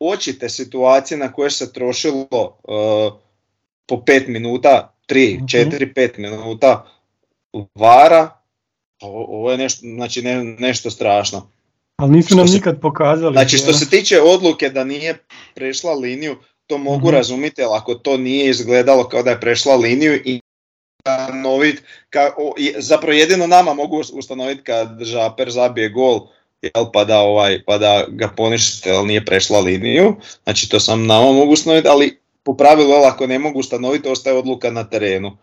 [0.00, 3.20] očite situacije na koje se trošilo uh,
[3.86, 6.86] po 5 minuta, 3, 4, 5 minuta
[7.74, 8.30] vara,
[9.02, 11.50] ovo je nešto, znači ne, nešto strašno.
[11.96, 13.34] Ali nisu nam nikad pokazali.
[13.34, 15.18] Znači što se tiče odluke da nije
[15.54, 19.76] prešla liniju, to mogu mm razumjeti, ali ako to nije izgledalo kao da je prešla
[19.76, 20.40] liniju i
[21.04, 21.82] ustanoviti,
[22.78, 26.20] zapravo jedino nama mogu ustanoviti kad Žaper zabije gol,
[26.62, 31.06] jel, pa, da, ovaj, pa da ga ponište, ali nije prešla liniju, znači to sam
[31.06, 35.36] nama mogu ustanoviti, ali po pravilu, ako ne mogu ustanoviti, ostaje odluka na terenu.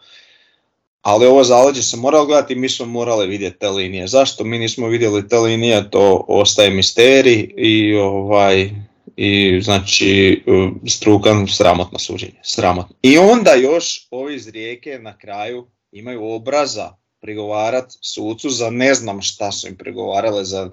[1.01, 4.07] Ali ovo zaleđe se moralo gledati mi smo morali vidjeti te linije.
[4.07, 8.69] Zašto mi nismo vidjeli te linije, to ostaje misterij i ovaj,
[9.23, 10.43] i znači
[10.88, 12.95] strukan sramotno suđenje, sramotno.
[13.01, 19.21] I onda još ovi iz rijeke na kraju imaju obraza prigovarat sucu za ne znam
[19.21, 20.69] šta su im prigovarale, za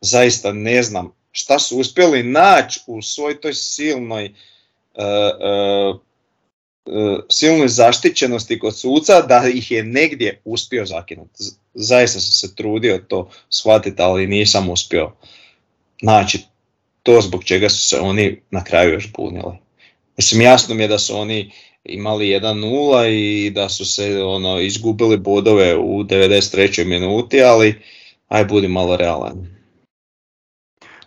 [0.00, 4.34] zaista ne znam šta su uspjeli naći u svoj toj silnoj
[4.94, 6.00] uh,
[6.84, 11.44] uh, silnoj zaštićenosti kod suca da ih je negdje uspio zakinuti.
[11.74, 15.12] Zaista sam se trudio to shvatiti, ali nisam uspio
[16.02, 16.38] naći
[17.02, 19.58] to zbog čega su se oni na kraju još bunili.
[20.16, 21.52] Mislim, jasno mi je da su oni
[21.84, 26.84] imali 1-0 i da su se ono, izgubili bodove u 93.
[26.84, 27.82] minuti, ali
[28.28, 29.46] aj budi malo realan.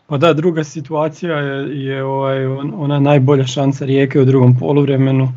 [0.08, 5.34] Pa da, druga situacija je, je ovaj, ona najbolja šansa Rijeke u drugom poluvremenu.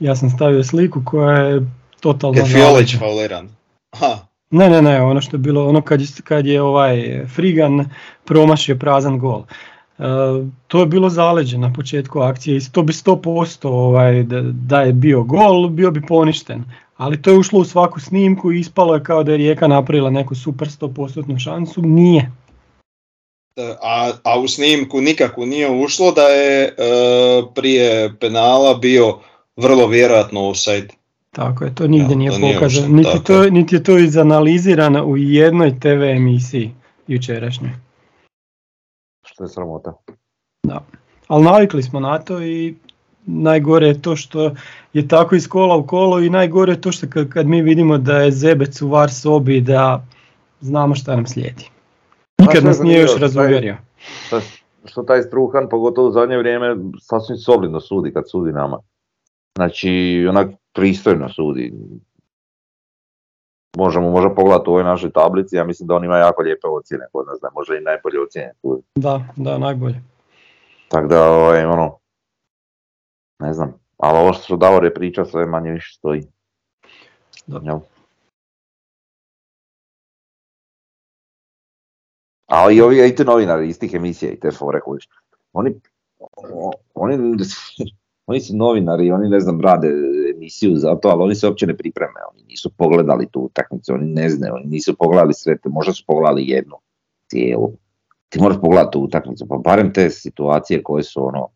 [0.00, 1.60] Ja sam stavio sliku koja je
[2.00, 2.38] totalno...
[2.38, 3.48] Je Fiolić fauliran?
[4.50, 7.90] Ne, ne, ne, ono što je bilo, ono kad, kad je ovaj Frigan
[8.24, 9.42] promašio prazan gol.
[9.98, 10.02] E,
[10.66, 14.92] to je bilo zaleđe na početku akcije i to bi 100% ovaj, da, da je
[14.92, 16.64] bio gol, bio bi poništen.
[16.96, 20.10] Ali to je ušlo u svaku snimku i ispalo je kao da je Rijeka napravila
[20.10, 22.32] neku super 100% šansu, nije.
[23.82, 26.72] A, a u snimku nikako nije ušlo da je e,
[27.54, 29.18] prije penala bio
[29.56, 30.88] vrlo vjerojatno offside.
[31.32, 36.02] Tako je, to nigdje nije pokazano, niti, to, niti je to izanalizirano u jednoj TV
[36.02, 36.70] emisiji
[37.06, 37.85] jučerašnjoj
[39.36, 39.92] što je sramota.
[40.66, 40.80] Da,
[41.28, 42.74] ali navikli smo na to i
[43.26, 44.50] najgore je to što
[44.92, 47.98] je tako iz kola u kolo i najgore je to što kad, kad mi vidimo
[47.98, 50.06] da je zebec u var sobi da
[50.60, 51.68] znamo šta nam slijedi.
[52.40, 53.76] Nikad nas nije još razuvjerio.
[54.26, 54.40] Što,
[54.84, 58.78] što taj Struhan, pogotovo u zadnje vrijeme, sasvim solidno sudi kad sudi nama.
[59.56, 61.72] Znači, onak pristojno sudi
[63.76, 67.04] možemo možda pogledati u ovoj našoj tablici, ja mislim da on ima jako lijepe ocjene
[67.12, 68.52] kod nas, da može i najbolje ocjene.
[68.94, 70.02] Da, da, najbolje.
[70.88, 71.98] Tako da, ovaj, ono,
[73.38, 76.22] ne znam, ali ovo što Davor je pričao sve manje više stoji.
[77.46, 77.60] Da.
[77.64, 77.78] Jel?
[82.46, 85.00] A i ovi i ti novinari iz tih emisija i te fore koji
[85.52, 85.80] oni,
[86.94, 87.36] oni
[88.26, 89.88] oni su novinari, oni ne znam, rade
[90.34, 94.06] emisiju za to, ali oni se uopće ne pripreme, oni nisu pogledali tu utakmicu, oni
[94.06, 96.76] ne znaju, oni nisu pogledali sve, možda su pogledali jednu
[97.30, 97.72] cijelu.
[98.28, 101.48] Ti moraš pogledati tu utakmicu, pa barem te situacije koje su ono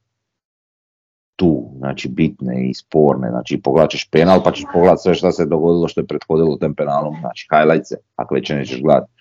[1.37, 5.47] tu, znači bitne i sporne, znači pogledat ćeš penal pa ćeš pogledat sve što se
[5.47, 9.13] dogodilo što je prethodilo tem penalom, znači highlights ako već nećeš gledati.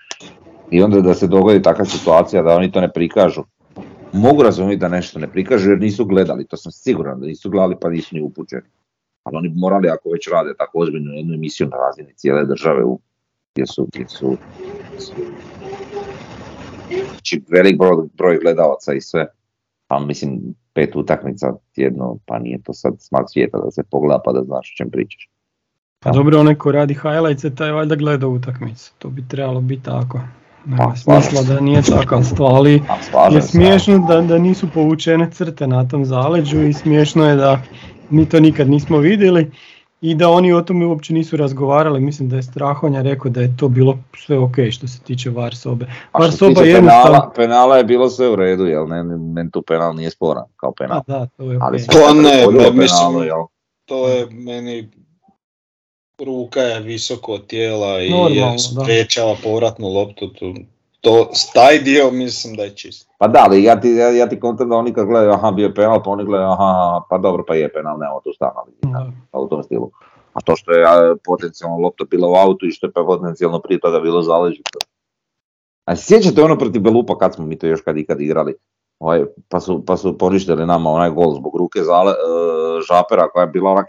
[0.71, 3.43] I onda da se dogodi takva situacija da oni to ne prikažu,
[4.13, 7.75] Mogu razumjeti da nešto ne prikažu jer nisu gledali, to sam siguran da nisu gledali
[7.81, 8.67] pa nisu ni upućeni.
[9.23, 12.83] Ali oni bi morali ako već rade tako ozbiljnu jednu emisiju na razini cijele države
[12.83, 12.99] u
[13.53, 14.37] gdje su, gdje su,
[17.09, 19.27] znači velik broj, broj gledalaca i sve.
[19.87, 20.41] Pa mislim,
[20.73, 24.73] pet utakmica tjedno, pa nije to sad smak svijeta da se pogleda pa da znaš
[24.73, 25.29] o čem pričaš.
[25.99, 28.93] Pa dobro, onaj ko radi highlights, taj valjda gleda utakmicu.
[28.97, 30.19] To bi trebalo biti tako.
[30.65, 34.67] Nema Pa, smisla da nije takav stvar, ali A slažem je smiješno da, da nisu
[34.73, 37.61] povučene crte na tom zaleđu i smiješno je da
[38.09, 39.51] mi to nikad nismo vidjeli
[40.01, 41.99] i da oni o tome uopće nisu razgovarali.
[41.99, 45.55] Mislim da je Strahonja rekao da je to bilo sve ok što se tiče VAR
[45.55, 45.85] sobe.
[46.11, 47.05] A VAR soba tiče jednostavno...
[47.05, 48.87] penala, penala je bilo sve u redu, jel?
[48.87, 50.97] Ne, ne, meni tu penal nije sporan kao penal.
[50.97, 51.63] A da, to je ok.
[51.63, 53.45] Ali To ne, me- mislim- penalu, jel?
[53.85, 54.89] To je meni
[56.25, 58.57] ruka je visoko od tijela i Normalno, je da.
[58.57, 60.27] spriječava povratnu loptu.
[60.33, 60.53] Tu,
[61.01, 63.09] to, taj dio mislim da je čist.
[63.17, 65.67] Pa da, ali ja ti, ja, ja ti kontam da oni kad gledaju, aha, bio
[65.67, 68.49] je penal, pa oni gledaju, aha, aha, pa dobro, pa je penal, nemamo tu stan
[68.81, 69.11] Da.
[69.31, 69.91] pa u tom stilu.
[70.33, 73.59] A to što je a, potencijalno lopta bila u autu i što je pa potencijalno
[73.59, 74.61] prije toga bilo zaleđe.
[75.85, 78.55] A se sjećate ono protiv Belupa kad smo mi to još kad ikad igrali?
[78.99, 82.15] Ovaj, pa, su, pa su poništili nama onaj gol zbog ruke zale, e,
[82.87, 83.87] Žapera koja je bila onak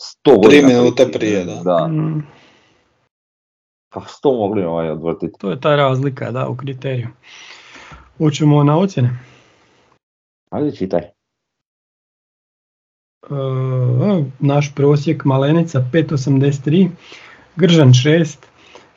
[0.00, 0.68] 100 godina.
[0.68, 1.54] Tri minute prije, da.
[1.54, 2.26] Da, Mm,
[3.92, 5.38] pa 100 mogli ovaj odvrtiti.
[5.38, 7.08] to je ta razlika, da, u kriteriju.
[8.18, 9.18] Hoćemo na ocjene.
[10.50, 11.00] Ajde čitaj.
[11.00, 11.10] E,
[14.38, 16.88] naš prosjek Malenica 5.83,
[17.56, 18.36] Gržan 6,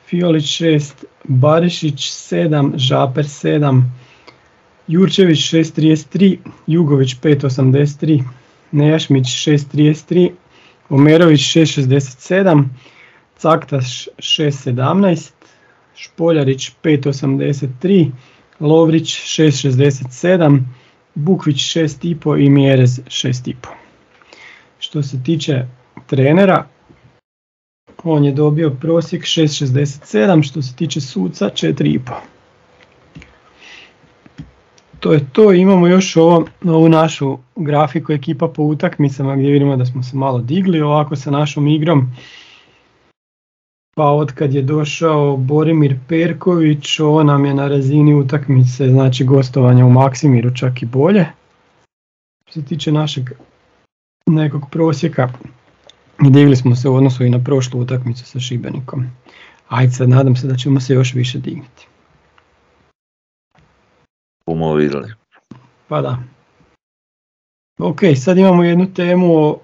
[0.06, 0.92] Fiolić 6,
[1.24, 3.82] Barišić 7, Žaper 7,
[4.86, 8.22] Jurčević 6.33, Jugović 5.83,
[8.72, 10.30] Nejašmić 6.33,
[10.88, 12.64] Omerović 6.67,
[13.38, 15.30] Caktaš 6.17,
[15.94, 18.10] Špoljarić 5.83,
[18.60, 20.60] Lovrić 6.67,
[21.14, 23.54] Bukvić 6.5 i Mjerez 6.5.
[24.78, 25.66] Što se tiče
[26.06, 26.66] trenera,
[28.04, 32.33] on je dobio prosjek 6.67, što se tiče suca 4.5.
[35.04, 39.86] To je to, imamo još ovo, ovu našu grafiku ekipa po utakmicama gdje vidimo da
[39.86, 42.10] smo se malo digli ovako sa našom igrom.
[43.96, 49.86] Pa od kad je došao Borimir Perković, ovo nam je na razini utakmice, znači gostovanja
[49.86, 51.26] u Maksimiru čak i bolje.
[52.50, 53.30] Što se tiče našeg
[54.26, 55.28] nekog prosjeka,
[56.18, 59.06] digli smo se u odnosu i na prošlu utakmicu sa Šibenikom.
[59.68, 61.93] Ajde sad, nadam se da ćemo se još više dignuti.
[64.46, 65.12] Bumo vidjeli.
[65.88, 66.18] Pa da.
[67.78, 69.56] Ok, sad imamo jednu temu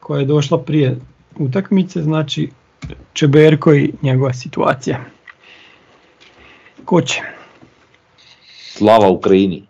[0.00, 0.96] koja je došla prije
[1.36, 2.50] utakmice, znači
[3.12, 5.04] Čeberko i njegova situacija.
[6.84, 7.20] Ko će?
[8.68, 9.66] Slava Ukrajini.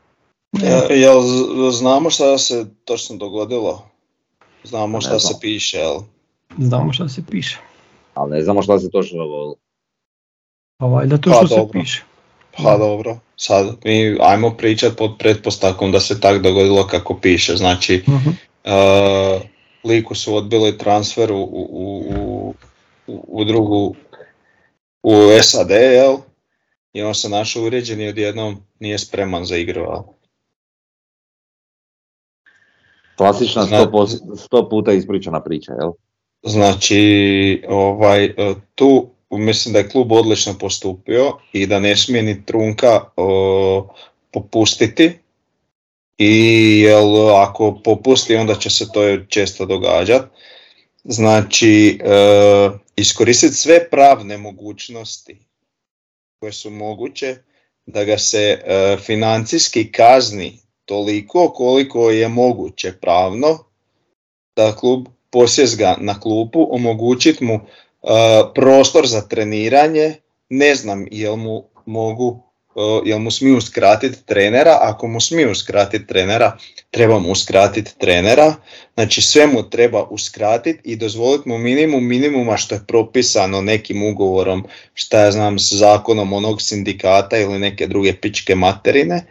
[0.52, 3.82] Ja, jel z- znamo šta se točno dogodilo?
[4.64, 5.20] Znamo šta znam.
[5.20, 5.98] se piše, jel?
[6.58, 7.58] Znamo šta se piše.
[8.14, 9.54] Ali ne znamo šta se točno dogodilo.
[10.78, 11.80] Pa valjda to Pa što se dobro.
[11.80, 12.02] piše.
[12.56, 17.56] Pa dobro, sad mi ajmo pričat pod pretpostavkom da se tak dogodilo kako piše.
[17.56, 18.28] Znači, Mhm.
[18.28, 19.42] uh,
[19.84, 22.54] liku su odbili transfer u, u,
[23.06, 23.94] u, u, drugu
[25.02, 26.16] u SAD, jel?
[26.92, 30.02] I on se našao uređen i odjednom nije spreman za igru, jel?
[33.16, 35.90] Klasična sto, pos- sto puta ispričana priča, jel?
[36.42, 37.02] Znači,
[37.68, 38.32] ovaj, e,
[38.74, 43.88] tu mislim da je klub odlično postupio i da ne smije ni trunka o,
[44.30, 45.12] popustiti.
[46.18, 50.26] I jel, ako popusti onda će se to često događati.
[51.04, 55.38] Znači, e, iskoristiti sve pravne mogućnosti
[56.40, 57.36] koje su moguće
[57.86, 63.58] da ga se e, financijski kazni toliko koliko je moguće pravno
[64.56, 67.60] da klub posjes ga na klupu, omogućiti mu
[68.54, 70.14] prostor za treniranje,
[70.48, 72.42] ne znam jel mu mogu,
[73.04, 76.56] jel mu smiju skratiti trenera, ako mu smiju skratiti trenera,
[76.90, 78.54] treba mu uskratiti trenera,
[78.94, 84.64] znači sve mu treba uskratiti i dozvoliti mu minimum minimuma što je propisano nekim ugovorom,
[84.94, 89.24] šta ja znam, s zakonom onog sindikata ili neke druge pičke materine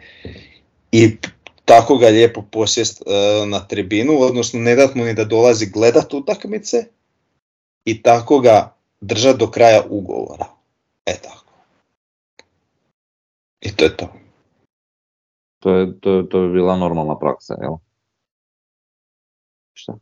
[0.92, 1.16] i
[1.64, 6.14] tako ga lijepo posjest e, na tribinu, odnosno ne dat mu ni da dolazi gledat
[6.14, 6.84] utakmice
[7.84, 10.46] i tako ga držat do kraja ugovora.
[11.06, 11.52] E tako.
[13.60, 14.08] I to je to.
[15.58, 17.76] To, je, to, to bi bila normalna praksa, jel?
[19.72, 19.94] Šta?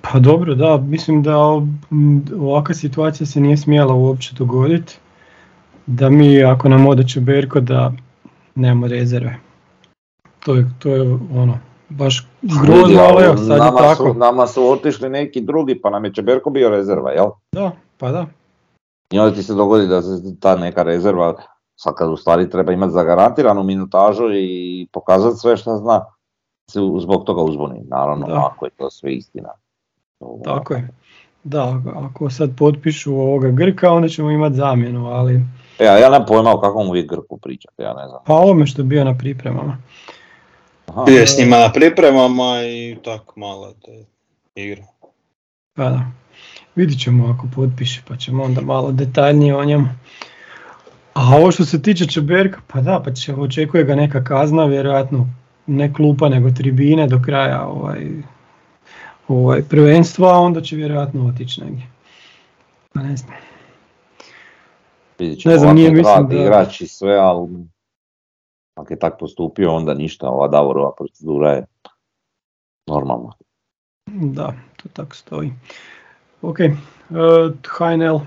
[0.00, 1.36] Pa dobro, da, mislim da
[2.38, 4.98] ovakva situacija se nije smjela uopće dogoditi.
[5.86, 7.92] Da mi, ako nam ode Čeberko, da
[8.54, 9.36] nemamo rezerve.
[10.38, 11.02] To je, to je
[11.34, 14.04] ono, baš grozno, ali evo, sad je nama, tako.
[14.12, 17.26] su, nama su otišli neki drugi, pa nam je Čeberko bio rezerva, jel?
[17.52, 18.26] Da, pa da.
[19.10, 21.34] I onda ti se dogodi da se ta neka rezerva,
[21.76, 26.04] sad kad u stvari treba imati zagarantiranu minutažu i pokazati sve što zna,
[26.70, 27.80] se zbog toga uzbuni.
[27.88, 28.50] Naravno, Da.
[28.52, 29.48] ako je to sve istina.
[30.44, 30.88] Tako je.
[31.44, 35.40] Da, ako sad potpišu ovoga Grka, onda ćemo imati zamjenu, ali
[35.78, 38.20] E, a ja nemam pojma o kakvom uvijek Grku pričate, ja ne znam.
[38.26, 39.78] pa ovome što je bio na pripremama.
[40.96, 41.04] Aha.
[41.04, 44.04] Bio je s njima na pripremama i tak malo te
[44.54, 44.82] igra.
[45.74, 46.00] Pa da.
[46.74, 49.88] Vidit ćemo ako potpiše, pa ćemo onda malo detaljnije o njemu.
[51.14, 55.26] A ovo što se tiče Čeberka, pa da, pa će, očekuje ga neka kazna, vjerojatno
[55.66, 58.06] ne klupa nego tribine do kraja ovaj,
[59.28, 61.86] ovaj prvenstva, a onda će vjerojatno otići negdje.
[62.92, 63.34] Pa ne znam.
[65.18, 67.48] Vidjet ćemo Ne znam, nije, mislim da- igrač i sve, ali
[68.76, 71.64] ako je tak postupio, onda ništa, ova Davorova procedura je
[72.86, 73.32] normalna.
[74.10, 75.52] Da, to tako stoji.
[76.42, 78.20] Ok, uh, HNL.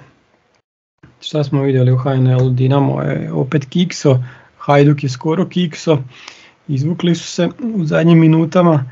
[1.19, 2.49] Šta smo vidjeli u HNL?
[2.49, 4.19] Dinamo je opet kikso,
[4.57, 5.97] Hajduk je skoro kikso.
[6.67, 8.91] Izvukli su se u zadnjim minutama.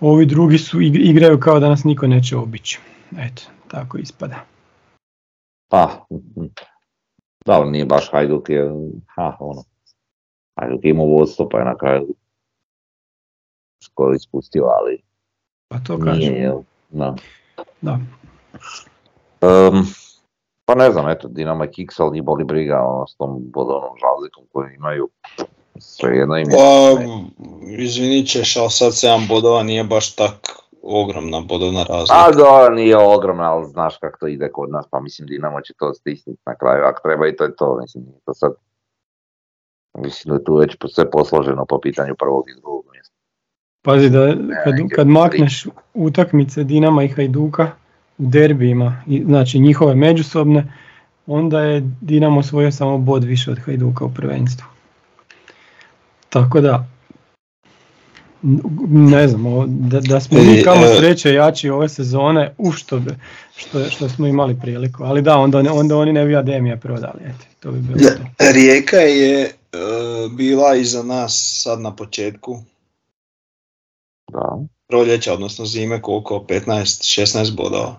[0.00, 2.80] Ovi drugi su ig- igraju kao da nas niko neće obići.
[3.18, 4.44] Eto, tako ispada.
[5.70, 6.46] Pa, mhm.
[7.46, 8.70] da, ali nije baš Hajduk je,
[9.06, 9.62] ha, ono,
[10.60, 12.14] Hajduk je imao vodstvo pa je na kraju
[13.82, 15.02] skoro ispustio, ali
[15.68, 16.36] Pa to nije, kažem.
[16.36, 17.14] jel, da.
[17.80, 17.98] Da.
[19.40, 19.82] Em,
[20.64, 24.44] pa ne znam, eto, Dinamo je kiksal, nije boli briga ono, s tom bodovnom razlikom
[24.52, 25.08] koju imaju.
[25.78, 26.56] Svejedno im je.
[26.56, 27.02] Pa,
[27.78, 30.34] izvinit ćeš, ali sad 7 bodova nije baš tak
[30.82, 32.14] ogromna bodovna razlika.
[32.14, 35.74] A da, nije ogromna, ali znaš kako to ide kod nas, pa mislim Dinamo će
[35.78, 38.52] to stisniti na kraju, ako treba i to je to, mislim, to sad.
[39.98, 43.14] Mislim da je tu već sve posloženo po pitanju prvog i drugog mjesta.
[43.82, 47.70] Pazi da kad, kad makneš utakmice Dinama i Hajduka
[48.18, 50.72] u derbijima, i- znači njihove međusobne,
[51.26, 54.66] onda je Dinamo osvojio samo bod više od Hajduka u prvenstvu.
[56.28, 56.86] Tako da,
[58.88, 59.44] ne znam,
[59.88, 60.96] da, da smo mi E, kamo e.
[60.98, 63.00] sreće jači ove sezone, u što,
[63.56, 65.04] što, što smo imali priliku.
[65.04, 68.44] Ali da, onda, onda oni ne bi Ademija prodali, eto, to bi bilo to.
[68.52, 69.50] Rijeka je
[70.30, 72.56] bila iza nas sad na početku
[74.32, 74.58] Da.
[74.88, 76.44] proljeća, odnosno zime, koliko?
[76.48, 77.96] 15-16 bodova.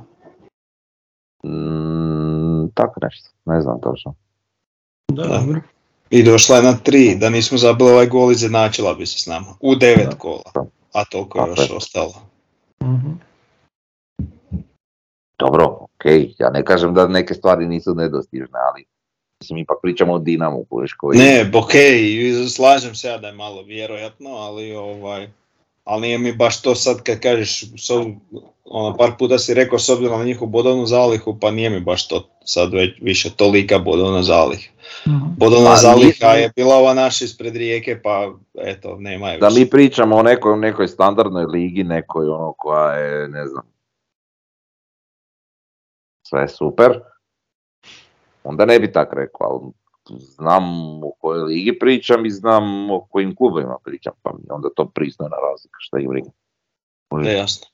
[1.46, 4.16] Mm, tako nešto, ne znam točno.
[5.12, 5.38] Da, Da.
[5.40, 5.62] dobro.
[6.10, 9.48] I došla je na 3, da nismo zabili ovaj gol, izjednačila bi se s nama.
[9.62, 10.18] U 9 Da.
[10.18, 10.44] kola,
[10.94, 12.14] a toliko je još ostalo.
[12.84, 13.12] Mhm.
[15.40, 16.06] Dobro, ok,
[16.40, 18.86] ja ne kažem da neke stvari nisu nedostižne, ali
[19.42, 21.18] mislim ipak pričamo o Dinamu, kojiš koji...
[21.18, 21.72] Ne, ok,
[22.50, 25.28] slažem se ja da je malo vjerojatno, ali ovaj,
[25.84, 28.16] ali nije mi baš to sad kad kažeš, s ob-
[28.66, 32.08] ono, par puta si rekao s obzirom na njihovu bodovnu zalihu, pa nije mi baš
[32.08, 34.72] to sad već više tolika bodovna zaliha.
[35.08, 35.16] Mhm.
[35.38, 39.48] Bodovna Pa zaliha nije- je bila ova naša ispred rijeke, pa eto, nema je Da
[39.48, 39.60] više.
[39.60, 43.64] mi pričamo o nekoj, nekoj standardnoj ligi, nekoj ono koja je, ne znam,
[46.28, 47.00] sve je super,
[48.46, 49.72] onda ne bi tak rekao, ali
[50.20, 50.64] znam
[51.04, 55.36] o kojoj ligi pričam i znam o kojim klubovima pričam, pa mi onda to pristojna
[55.52, 56.30] razlika, šta ih briga.
[57.12, 57.68] Da, jasno.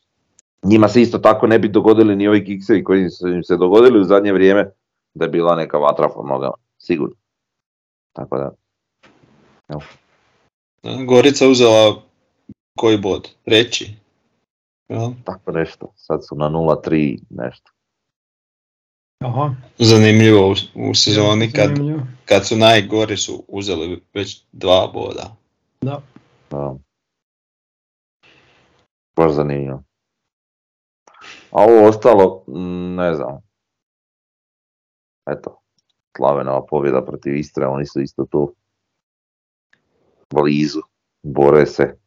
[0.63, 3.99] Njima se isto tako ne bi dogodili ni ovi kiksevi koji su im se dogodili
[3.99, 4.71] u zadnje vrijeme,
[5.13, 7.15] da je bila neka vatra po nogama, sigurno.
[8.13, 8.51] Tako da,
[11.05, 12.01] Gorica uzela
[12.77, 13.29] koji bod?
[13.45, 13.95] Treći?
[14.89, 15.12] Jel?
[15.23, 17.71] tako nešto, sad su na 0-3 nešto.
[19.21, 20.51] Aha, Zanimljivo u,
[20.89, 22.01] u sezoni kad, zanimljivo.
[22.25, 25.36] kad su najgori su uzeli već dva boda.
[25.81, 26.01] Da.
[26.49, 26.75] Da.
[29.15, 29.84] Baš zanimljivo.
[31.52, 33.41] A ovo ostalo, mm, ne znam.
[35.29, 35.62] Eto,
[36.17, 38.56] Slavenova pobjeda protiv Istre, oni su isto tu
[40.29, 40.81] blizu,
[41.23, 41.98] bore se.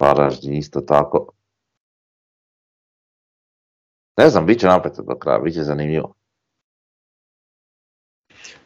[0.00, 1.32] Varaždin isto tako.
[4.16, 6.14] Ne znam, bit će napeto do kraja, bit će zanimljivo.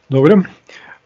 [0.08, 0.42] Dobro,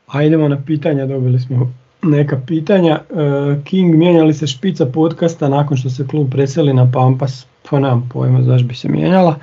[0.07, 1.73] a idemo na pitanja, dobili smo
[2.03, 3.01] neka pitanja.
[3.11, 7.47] E, King, mijenja li se špica podcasta nakon što se klub preseli na Pampas?
[7.71, 9.37] Pa nemam pojma zašto bi se mijenjala.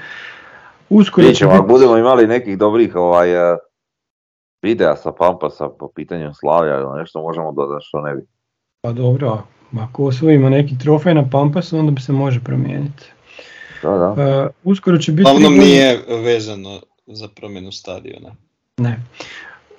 [0.89, 3.57] Uskoro ćemo, ako budemo imali nekih dobrih ovaj, eh,
[4.61, 8.21] videa sa Pampasa po pitanju slavlja ili nešto možemo dodati što ne bi.
[8.81, 9.43] Pa dobro,
[9.79, 13.11] ako osvojimo neki trofej na Pampasu, onda bi se može promijeniti.
[13.83, 14.21] Da, da.
[14.21, 15.29] E, uskoro će biti...
[15.35, 18.35] tri godine- nije vezano za promjenu stadiona.
[18.77, 18.99] Ne.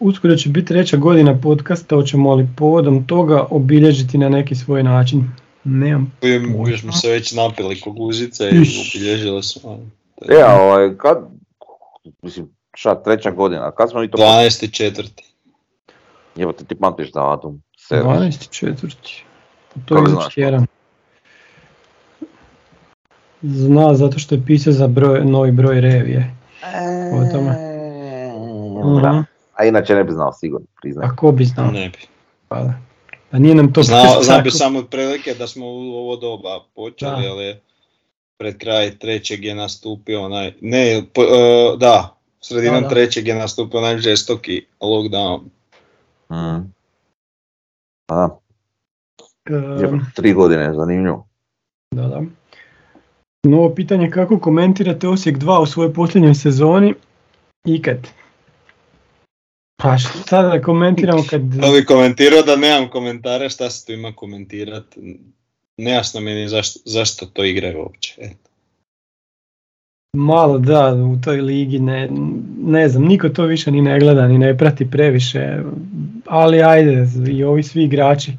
[0.01, 5.31] Uskoro će biti treća godina podcasta, hoćemo li povodom toga obilježiti na neki svoj način?
[5.65, 6.13] Nemam.
[6.57, 6.79] Možda.
[6.79, 8.63] smo se već napili ko guzice i
[8.97, 9.79] obilježili smo.
[10.29, 11.19] E, a ovaj, kad,
[12.23, 14.19] mislim, šta, treća godina, kad smo mi to...
[14.19, 14.71] 12.
[14.71, 15.25] četvrti.
[16.37, 17.63] Evo te ti pamtiš datum.
[17.79, 18.07] Servis.
[18.07, 18.51] 12.
[18.51, 19.25] četvrti.
[19.85, 20.67] To Kako je tjedan.
[23.43, 26.35] Zna zato što je pisao za broj, novi broj revije.
[27.15, 27.51] O tome.
[28.85, 29.23] Mhm.
[29.55, 31.07] A inače ne bi znao sigurno, priznaj.
[31.07, 31.71] A ko bi znao?
[31.71, 31.99] Ne bi.
[32.49, 32.75] Pa da.
[33.31, 37.23] Pa nije nam to Znao, znao bi samo otprilike da smo u ovo doba počeli,
[37.23, 37.31] Da.
[37.33, 37.57] ali
[38.39, 42.89] pred kraj trećeg je nastupio onaj, ne, po, e, da, sredinom Da, da.
[42.89, 45.41] trećeg je nastupio onaj žestoki lockdown.
[46.31, 46.73] Mm.
[48.07, 48.39] Pa
[49.49, 51.29] da, je, tri godine, zanimljivo.
[51.91, 52.23] Da, da.
[53.49, 56.95] Novo pitanje, kako komentirate Osijek 2 u svojoj posljednjoj sezoni?
[57.67, 58.09] Ikad?
[59.83, 61.41] Pa šta da komentiramo kad...
[61.61, 64.85] Pa bi komentirao da nemam komentara, šta se tu ima komentirat.
[65.77, 68.15] Nejasno mi je ni zašto, zašto to igraju uopće.
[70.17, 72.09] Malo da, u toj ligi ne,
[72.65, 75.63] ne znam, niko to više ni ne gleda, ni ne prati previše,
[76.27, 78.33] ali ajde, i ovi svi igrači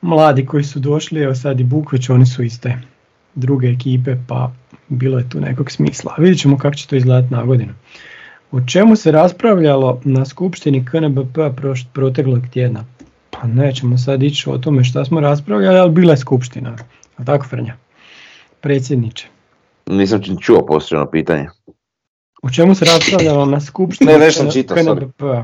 [0.00, 2.89] mladi koji su došli, evo sad i Bukvić, oni su iste
[3.34, 4.52] druge ekipe, pa
[4.88, 6.14] bilo je tu nekog smisla.
[6.18, 7.72] Vidjet ćemo kako će to izgledati na godinu.
[8.52, 10.84] O čemu se raspravljalo na skupštini
[11.34, 12.84] proš- proteklog tjedna?
[13.30, 16.76] Pa nećemo sad ići o tome šta smo raspravljali, ali bila je skupština.
[17.16, 17.76] A tako Frnja?
[18.60, 19.28] Predsjedniče.
[19.86, 21.48] Nisam ni čuo posljedno pitanje.
[22.42, 25.00] O čemu se raspravljalo na skupštini Ne, nešto čitao, sorry.
[25.00, 25.42] KNBP-a?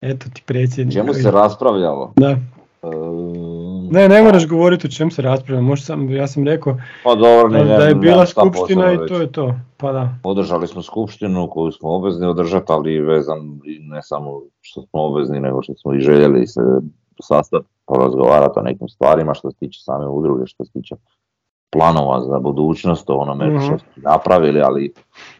[0.00, 0.94] Eto ti predsjednik.
[0.94, 2.12] Čemu se raspravljalo?
[2.16, 2.30] Da.
[2.30, 3.61] Ehm,
[3.92, 7.48] Ne, ne moraš govoriti o čemu se raspravlja, možda sam, ja sam rekao Pa dobro,
[7.48, 9.54] ne, da je bila šta skupština i to je to.
[9.76, 10.08] Pa da.
[10.22, 13.38] Održali smo skupštinu koju smo obvezni održati, ali vezan
[13.80, 16.60] ne samo što smo obvezni, nego što smo i željeli se
[17.22, 20.94] sastati, porazgovarati o nekim stvarima što se tiče same udruge, što se tiče
[21.70, 23.58] planova za budućnost, o onome Mhm.
[23.58, 24.92] što smo napravili, ali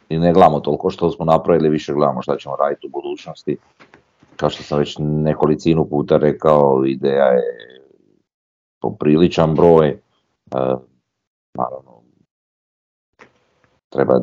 [0.08, 3.56] i ne gledamo toliko što smo napravili, više gledamo šta ćemo raditi u budućnosti.
[4.36, 7.42] Kao što sam već nekolicinu puta rekao, ideja je
[8.82, 9.98] popriličan broj, e,
[11.54, 12.02] naravno
[13.88, 14.20] treba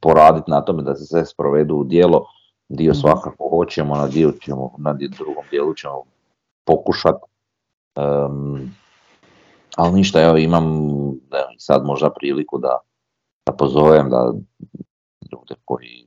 [0.00, 2.26] poraditi na tome da se sve sprovedu u djelo,
[2.68, 3.00] dio Mhm.
[3.00, 6.04] svakako hoćemo, na dio ćemo, na drugom dijelu ćemo
[6.64, 7.24] pokušati.
[9.76, 10.64] ali ništa, evo imam
[11.30, 12.78] evo, sad možda priliku da,
[13.46, 14.32] da pozovem da
[15.32, 16.06] ljude koji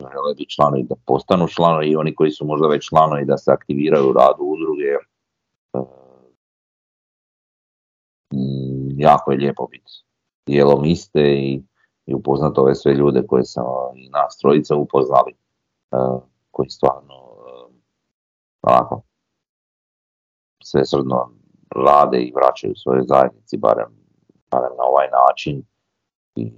[0.00, 3.52] žele biti članovi da postanu članovi i oni koji su možda već članovi da se
[3.52, 4.96] aktiviraju u radu udruge.
[8.32, 9.92] E, mm, jako je lijepo biti
[10.46, 11.62] dijelom iste i,
[12.06, 13.64] i upoznati ove sve ljude koje sam
[13.94, 15.96] i nas trojica upoznali, e,
[16.50, 17.72] koji stvarno e,
[18.62, 19.02] onako
[20.64, 21.30] svesrdno
[21.76, 23.92] rade i vraćaju svojoj zajednici, barem,
[24.50, 25.62] barem na ovaj način.
[26.34, 26.52] I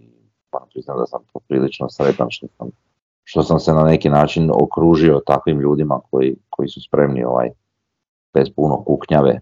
[0.52, 2.70] moram priznati da sam poprilično sretan što sam,
[3.24, 7.50] što sam se na neki način okružio takvim ljudima koji, koji su spremni ovaj,
[8.34, 9.40] bez puno kuknjave,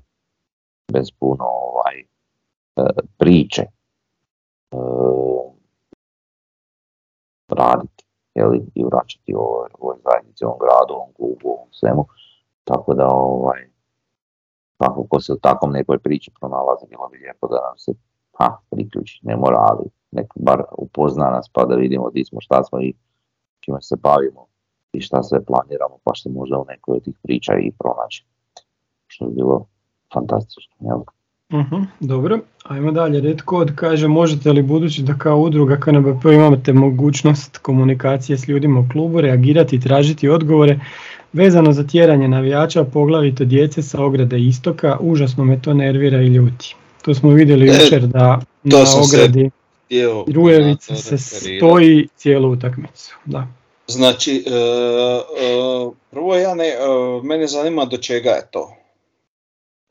[0.93, 2.12] bez puno ovaj, e,
[3.19, 4.77] priče, e,
[7.49, 8.05] raditi
[8.35, 12.07] jeli, i vraćati ovoj, ovoj zajednici, ovom gradu, ovom klubu, ovom svemu.
[12.65, 13.69] Tako da ovaj,
[14.77, 17.93] svako ko se u takvom nekoj priči pronalazi, bilo bi lijepo da nam se
[18.39, 22.65] ha, priključi, ne mora, ali nek bar upozna nas pa da vidimo di smo, šta
[22.65, 22.95] smo i
[23.61, 24.47] čime se bavimo
[24.93, 28.27] i šta sve planiramo, pa što možda u nekoj od tih priča i pronaći.
[29.07, 29.67] Što bi bilo
[30.15, 31.01] fantastično, jel?
[31.53, 33.21] Mhm, dobro, ajmo dalje.
[33.21, 38.81] Red kod kaže možete li budući da kao udruga KNBP imate mogućnost komunikacije s ljudima
[38.81, 40.81] u klubu, reagirati i tražiti odgovore
[41.33, 46.77] vezano za tjeranje navijača, poglavito djece sa ograde istoka, užasno me to nervira i ljuti.
[47.03, 49.51] To smo vidjeli E, jučer da na ogradi
[50.35, 53.15] Rujevice se stoji cijelu utakmicu.
[53.25, 53.47] Da.
[53.87, 56.77] Znači, e, e, prvo ja ne, e,
[57.23, 58.77] mene zanima do čega je to.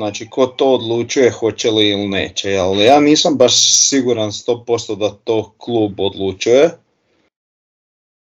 [0.01, 2.57] Znači, ko to odlučuje, hoće li ili neće.
[2.57, 3.53] Ali ja nisam baš
[3.89, 6.69] siguran 100% da to klub odlučuje.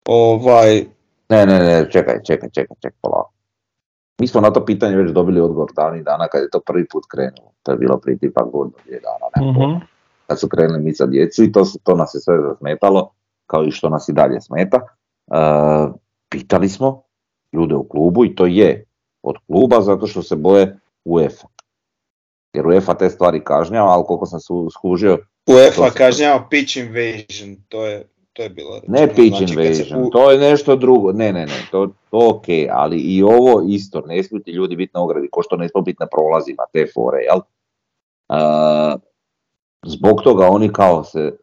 [0.06, 0.86] Ovaj,
[1.30, 3.32] Ne, ne, ne, čekaj, čekaj, čekaj, čekaj, polako.
[4.20, 7.04] Mi smo na to pitanje već dobili odgovor davnih dana kad je to prvi put
[7.08, 7.52] krenulo.
[7.64, 9.86] To je bilo prije tipa godinu, dvije dana, ne Mhm.
[10.28, 13.12] kad su krenuli mi sa djecu i to, su- to nas je sve zasmetalo,
[13.48, 14.78] kao i što nas i dalje smeta.
[14.78, 15.38] E,
[16.30, 17.02] pitali smo
[17.54, 18.86] ljude u klubu i to je
[19.24, 21.48] od kluba zato što se boje UEFA.
[22.58, 27.56] Jer UEFA te stvari kažnjava, ali koliko sam su skužio, UEFA se- kažnjava pitch invasion,
[27.70, 28.04] to je,
[28.34, 29.16] to je bilo ne rečeno.
[29.16, 32.46] pitch Znači, se invasion, u- to je nešto drugo, ne, ne, ne, to, to ok,
[32.72, 35.84] ali i ovo isto, ne smiju ti ljudi biti na ogradi, ko što ne smiju
[35.84, 37.40] biti na prolazima, te fore, jel?
[38.30, 38.96] E,
[39.86, 41.38] zbog toga oni kao se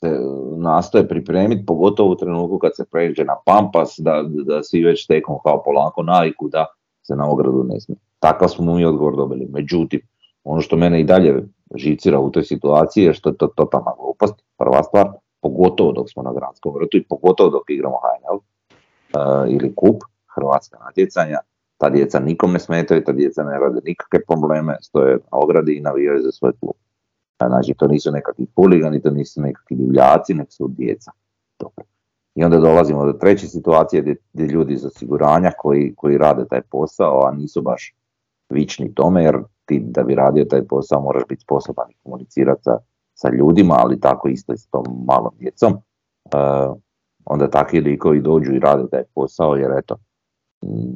[0.00, 0.18] se
[0.56, 5.40] nastoje pripremiti, pogotovo u trenutku kad se pređe na pampas, da, da svi već steknu
[5.44, 6.66] kao polako naviku da
[7.02, 7.98] se na ogradu ne smije.
[8.18, 9.46] Takav smo mi odgovor dobili.
[9.50, 10.00] Međutim,
[10.46, 11.42] ono što mene i dalje
[11.74, 15.08] žicira u toj situaciji je što je to totalna glupost, prva stvar,
[15.42, 20.02] pogotovo dok smo na gradskom vrtu i pogotovo dok igramo HNL uh, ili kup,
[20.34, 21.38] hrvatska natjecanja,
[21.78, 25.80] ta djeca nikom ne smetaju, ta djeca ne rade nikakve probleme, stoje na ogradi i
[25.80, 26.74] navijaju za svoj klub.
[27.46, 31.10] Znači, to nisu nekakvi huligani, to nisu nekakvi divljaci, nek su djeca.
[31.58, 31.84] Dobro.
[32.34, 36.60] I onda dolazimo do treće situacije gdje, gdje ljudi iz osiguranja koji, koji rade taj
[36.60, 37.94] posao, a nisu baš
[38.48, 42.78] vični tome, jer ti da bi radio taj posao moraš biti sposoban komunicirati sa,
[43.14, 45.72] sa ljudima, ali tako isto i s tom malom djecom.
[45.72, 46.76] Uh,
[47.24, 49.96] onda takvi likovi dođu i rade taj posao, jer eto,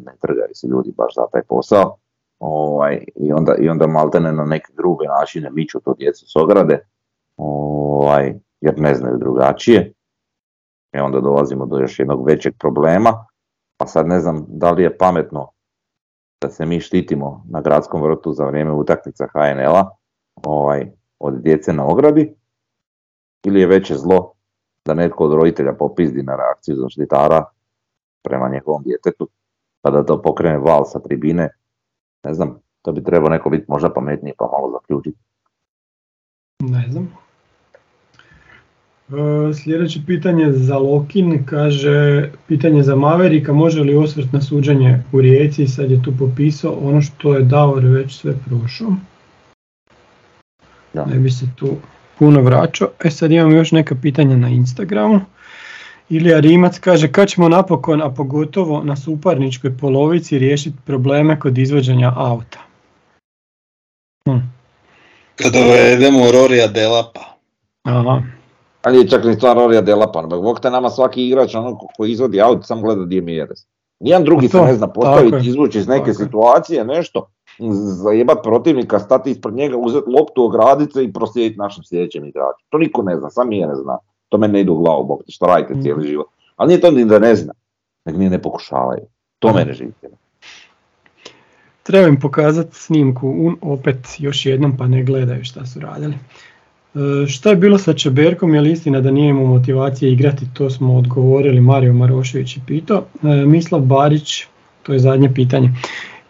[0.07, 1.97] ne trgaju se ljudi baš za taj posao.
[2.39, 6.87] Ovaj, i, onda, I onda maltene na neke druge načine miču to djecu s ograde,
[7.37, 9.93] ovaj, jer ne znaju drugačije.
[10.93, 13.27] I onda dolazimo do još jednog većeg problema,
[13.77, 15.51] pa sad ne znam da li je pametno
[16.41, 19.91] da se mi štitimo na gradskom vrtu za vrijeme utakmica HNL-a
[20.45, 22.35] ovaj, od djece na ogradi,
[23.45, 24.33] ili je veće zlo
[24.85, 27.45] da netko od roditelja popizdi na reakciju zaštitara
[28.23, 29.29] prema njegovom djetetu,
[29.81, 31.49] pa da to pokrene val sa tribine,
[32.25, 35.19] ne znam, to bi trebao neko biti možda pametniji pa malo zaključiti.
[36.61, 37.30] Ne znam.
[39.11, 45.21] E, sljedeće pitanje za Lokin, kaže pitanje za Maverika, može li osvrt na suđenje u
[45.21, 48.95] Rijeci, sad je tu popisao ono što je Davor već sve prošao.
[50.95, 51.05] Da.
[51.05, 51.77] Ne bi se tu
[52.19, 52.89] puno vraćao.
[53.05, 55.21] E sad imamo još neka pitanja na Instagramu.
[56.09, 62.13] Ilija Rimac kaže kad ćemo napokon, a pogotovo na suparničkoj polovici riješiti probleme kod izvođenja
[62.17, 62.59] auta.
[64.25, 64.39] Hm.
[65.37, 67.21] Kad dovedemo Rorija Delapa.
[67.83, 68.23] Aha.
[68.83, 72.13] Ali je čak ni stvar Rorija Delapan, bog te nama svaki igrač ono ko- koji
[72.13, 73.55] izvodi auto sam gleda gdje mi jede.
[74.01, 77.27] Nijedan drugi Pa se to, ne zna postaviti, izvući iz neke tako situacije, nešto,
[77.99, 82.65] zajebat protivnika, stati ispred njega, uzeti loptu, ograditi se i proslijediti našem sljedećem igraču.
[82.69, 83.99] To niko ne zna, sam mi je ne zna.
[84.29, 85.83] To me ne ide u glavu, bog te, što radite Mhm.
[85.83, 86.27] cijeli život.
[86.57, 87.53] Ali nije to ni da ne zna,
[88.05, 89.03] nego ni ne pokušavaju.
[89.39, 89.57] To Mhm.
[89.57, 89.93] mene živi.
[91.83, 96.15] Treba im pokazati snimku un- opet još jednom pa ne gledaju šta su radili.
[96.95, 100.71] E, šta je bilo sa Čeberkom, je li istina da nije imao motivacije igrati, to
[100.71, 103.05] smo odgovorili, Mario Marošević je pitao.
[103.23, 104.45] E, Mislav Barić,
[104.83, 105.71] to je zadnje pitanje.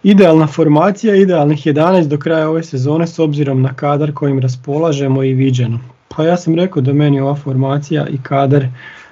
[0.03, 5.35] Idealna formacija, idealnih 11 do kraja ove sezone s obzirom na kadar kojim raspolažemo i
[5.35, 5.81] viđeno.
[6.09, 8.67] Pa ja sam rekao da meni ova formacija i kadar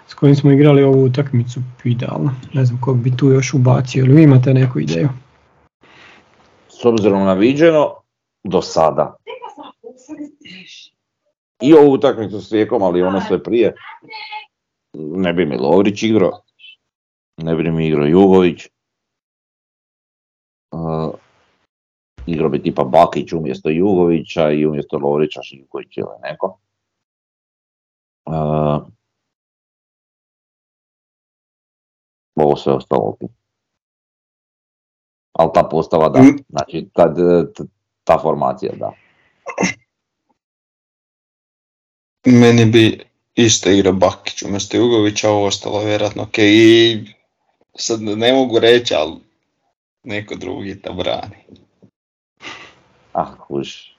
[0.07, 2.35] s kojim smo igrali ovu utakmicu idealna.
[2.53, 5.09] Ne znam kog bi tu još ubacio, ili vi imate neku ideju?
[6.69, 7.91] S obzirom na viđeno,
[8.45, 9.17] do sada.
[11.63, 13.75] I ovu utakmicu s Rijekom, ali ono sve prije.
[14.95, 16.41] Ne bi mi Lovrić igrao,
[17.37, 18.67] ne bi mi igrao Jugović.
[20.71, 21.15] Uh,
[22.27, 26.59] igrao bi tipa Bakić umjesto Jugovića i umjesto Lovrića Živković ili neko.
[28.27, 28.87] Uh,
[32.35, 33.31] ovo sve ostalo ok.
[35.33, 36.37] Ali ta postava da, Mm.
[36.49, 37.65] znači ta, ta,
[38.05, 38.93] ta formacija da.
[42.33, 43.01] Meni bi
[43.35, 46.39] isto igrao Bakić umjesto Jugovića, ovo ostalo vjerojatno ok.
[46.39, 46.99] I
[47.75, 49.17] sad ne mogu reći, ali
[50.03, 51.37] neko drugi ta brani.
[53.13, 53.99] Ah, kuš.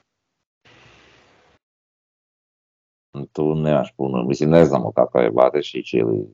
[3.32, 6.26] Tu nemaš puno, mislim ne znamo kakav je Batešić ili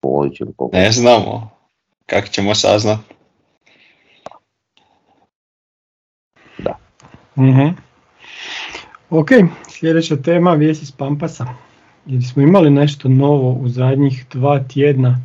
[0.00, 0.76] Polić ili koliko.
[0.76, 1.50] Ne znamo.
[2.06, 2.98] Kako ćemo saznat?
[7.38, 7.83] Mhm.
[9.10, 9.28] Ok,
[9.68, 11.46] sljedeća tema, vijest iz Pampasa.
[12.06, 15.20] Jer smo imali nešto novo u zadnjih dva tjedna.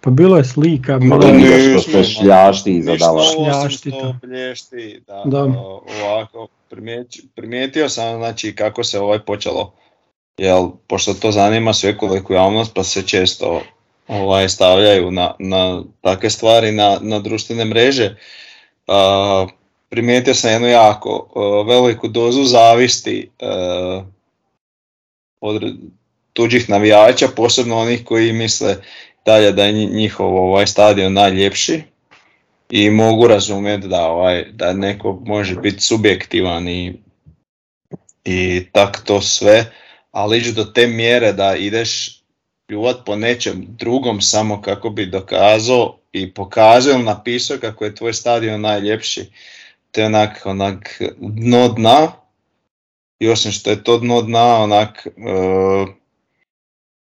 [0.00, 1.32] Pa bilo je slika, bilo je...
[1.32, 1.38] ne.
[1.38, 3.20] Nismo, što šljašti i zadava.
[3.20, 5.46] Ništa osim Šljašti da,
[6.02, 9.72] ovako, primijeti- primijetio sam znači kako se ovaj počelo,
[10.38, 13.62] jel, pošto to zanima svekoliku javnost pa se često
[14.08, 18.16] ovaj, stavljaju na, na takve stvari na, na društvene mreže.
[18.86, 19.46] A,
[19.92, 24.02] primijetio sam jednu jako a, veliku dozu zavisti a,
[25.40, 25.62] od
[26.32, 28.76] tuđih navijača, posebno onih koji misle
[29.26, 31.82] dalje da je nji- njihov ovaj stadion najljepši
[32.70, 36.94] i mogu razumjeti da ovaj da neko može biti subjektivan i
[38.24, 39.72] i tak to sve,
[40.10, 42.22] ali ići do te mjere da ideš
[42.66, 48.12] pljuvat po nečem drugom samo kako bi dokazao i pokazao ili napisao kako je tvoj
[48.12, 49.20] stadion najljepši.
[49.92, 52.12] To je onak, onak dno dna
[53.18, 55.10] i osim što je to dno dna onak e,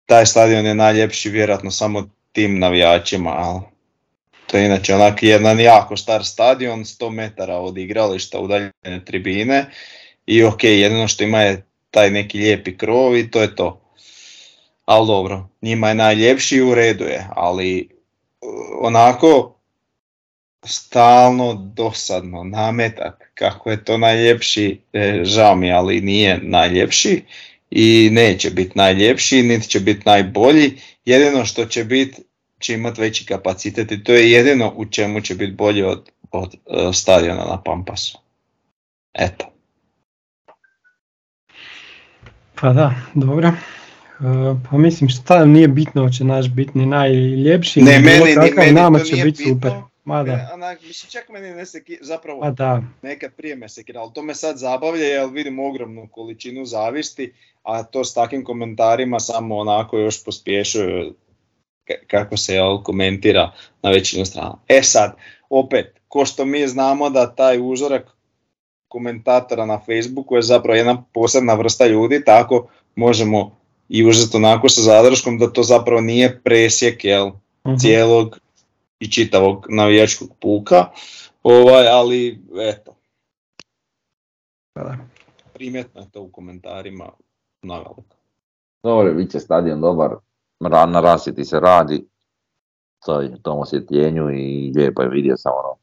[0.06, 3.60] taj stadion je najljepši vjerojatno samo tim navijačima, ali
[4.46, 9.66] to je inače onak jedan jako star stadion, 100 metara od igrališta udaljene tribine
[10.26, 13.80] i ok, jedino što ima je taj neki lijepi krov i to je to.
[14.84, 17.88] Ali dobro, njima je najljepši i u redu je, ali
[18.80, 19.53] onako
[20.64, 27.22] stalno dosadno nametak kako je to najljepši, e, žao mi ali nije najljepši
[27.70, 30.72] i neće biti najljepši, niti će biti najbolji,
[31.04, 32.22] jedino što će biti
[32.58, 36.54] će imati veći kapacitet i to je jedino u čemu će biti bolji od, od
[36.54, 38.18] e, stadiona na Pampasu.
[39.14, 39.44] Eto.
[42.54, 43.52] Pa da, dobro.
[44.20, 48.72] Uh, pa mislim šta nije bitno, će naš biti ni najljepši, Ne, meni- kakav, meni
[48.72, 49.54] nama će biti bitno.
[49.54, 49.72] super.
[50.04, 54.00] Ma da, onak, mislim, čak meni ne seki, zapravo pa da, nekad prije me sekira,
[54.00, 57.32] ali to me sad zabavlja jer vidim ogromnu količinu zavisti,
[57.62, 61.12] a to s takvim komentarima samo onako još pospješuje
[61.88, 63.52] ka- kako se jel, komentira
[63.82, 64.58] na većinu strana.
[64.68, 65.16] E sad,
[65.50, 68.16] opet, ko što mi znamo da taj uzorak
[68.88, 73.56] komentatora na Facebooku je zapravo jedna posebna vrsta ljudi, tako možemo
[73.88, 77.30] i uzeti onako sa zadrškom da to zapravo nije presjek jel,
[77.66, 77.76] mhm.
[77.76, 78.38] cijelog
[79.04, 80.86] i čitavog navijačkog puka,
[81.42, 82.96] ovaj, ali eto,
[84.74, 84.96] da.
[85.52, 87.08] primjetno je to u komentarima
[87.62, 88.16] naveliko.
[88.82, 90.10] Dobro, bit će stadion dobar,
[90.60, 92.06] na rasvjeti se radi,
[93.06, 95.76] to je tom osvjetljenju i lijepo je, vidio sam ono,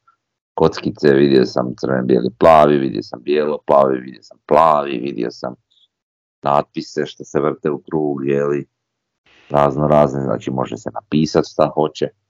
[0.54, 5.56] kockice, vidio sam crveni, bijeli, plavi, vidio sam bijelo, plavi, vidio sam plavi, vidio sam
[6.42, 8.68] natpise što se vrte u krug, jeli,
[9.50, 12.21] razno razne, znači može se napisati šta hoće.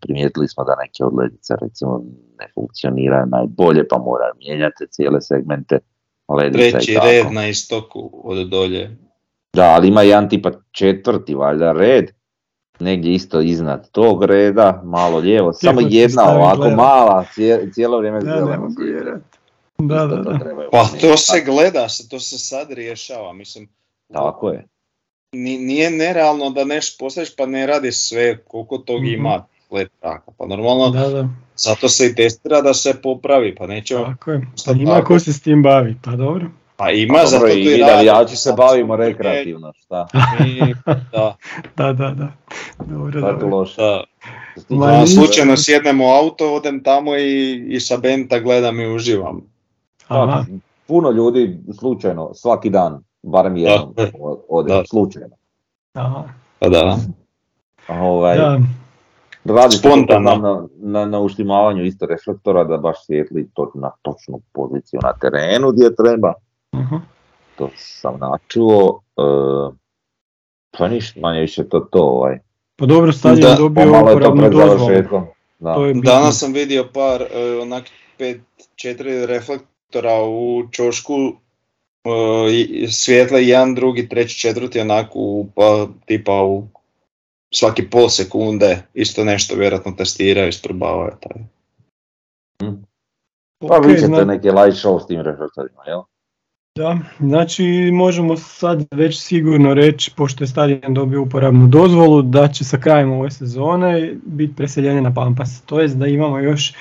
[0.00, 2.02] Primijetili smo da neke od ledica recimo
[2.38, 5.78] ne funkcioniraju najbolje, pa moraju mijenjati cijele segmente
[6.28, 7.06] ledica Treći i tako.
[7.06, 8.96] red na istoku od dolje.
[9.52, 12.10] Da, ali ima jedan tipa četvrti valjda red,
[12.80, 16.76] negdje isto iznad tog reda, malo lijevo, samo jedna ovako gledat.
[16.76, 18.68] mala, cije- cijelo vrijeme Da, zeleno.
[19.78, 20.38] Da, da, to da.
[20.72, 23.68] Pa to se gleda, se, to se sad rješava, mislim.
[24.12, 24.66] Tako je.
[25.32, 29.06] Ni- Nije nerealno da nešto postaviš pa ne radi sve koliko tog Mhm.
[29.08, 30.30] ima led traka.
[30.32, 34.40] Pa normalno, Da, da, zato se i testira da se popravi, pa nećemo, tako je.
[34.56, 35.06] Šta Pa ima tako?
[35.06, 36.46] ko se s tim bavi, pa dobro.
[36.76, 37.82] pa ima, Pa zato i i mi radi.
[37.84, 40.06] navijači se Sad bavimo rekreativno, šta?
[40.34, 40.74] mi-
[41.12, 41.36] da,
[41.76, 42.32] Da, da, da.
[42.80, 43.48] Dobro, je tu dobro.
[43.48, 43.76] loše?
[43.76, 44.04] da.
[44.68, 49.40] Ma Ja slučajno sjednem u auto, odem tamo i, i sa Benta gledam i uživam.
[50.08, 50.44] Aha,
[50.86, 54.10] Puno ljudi slučajno, svaki dan, barem jednom Da.
[54.14, 54.82] o- ode, Da.
[54.84, 55.36] slučajno.
[55.94, 56.24] aha.
[56.58, 56.96] Pa da.
[57.90, 58.58] Ovaj, Da,
[59.54, 60.36] Radi Spontano.
[60.36, 65.70] na, na, na uštimavanju isto reflektora da baš svijetli to na točnu poziciju na terenu
[65.72, 66.32] gdje treba.
[66.72, 67.00] aha.
[67.56, 69.00] To sam načuo.
[69.16, 69.22] E,
[70.70, 72.02] pa ništa, manje više to to.
[72.02, 72.38] Ovaj.
[72.76, 74.90] Pa dobro, stadion dobio uporabnu dozvolu.
[75.58, 75.74] Da.
[75.74, 76.10] To je bitno.
[76.12, 77.84] Danas sam vidio par e, onak
[78.18, 78.40] pet,
[78.74, 81.14] četiri reflektora u čošku
[82.90, 86.66] svjetla jedan, drugi, treći, četvrti onako u, pa, tipa u
[87.54, 91.12] svaki pol sekunde isto nešto vjerojatno testiraju, isprobavaju.
[91.20, 91.42] Taj.
[93.60, 96.00] Pa Ok, vi ćete zna- neke light show s tim reflektorima, jel?
[96.76, 102.64] Da, znači možemo sad već sigurno reći, pošto je stadion dobio uporabnu dozvolu, da će
[102.64, 105.62] sa krajem ove sezone biti preseljenje na Pampas.
[105.62, 106.74] To jest da imamo još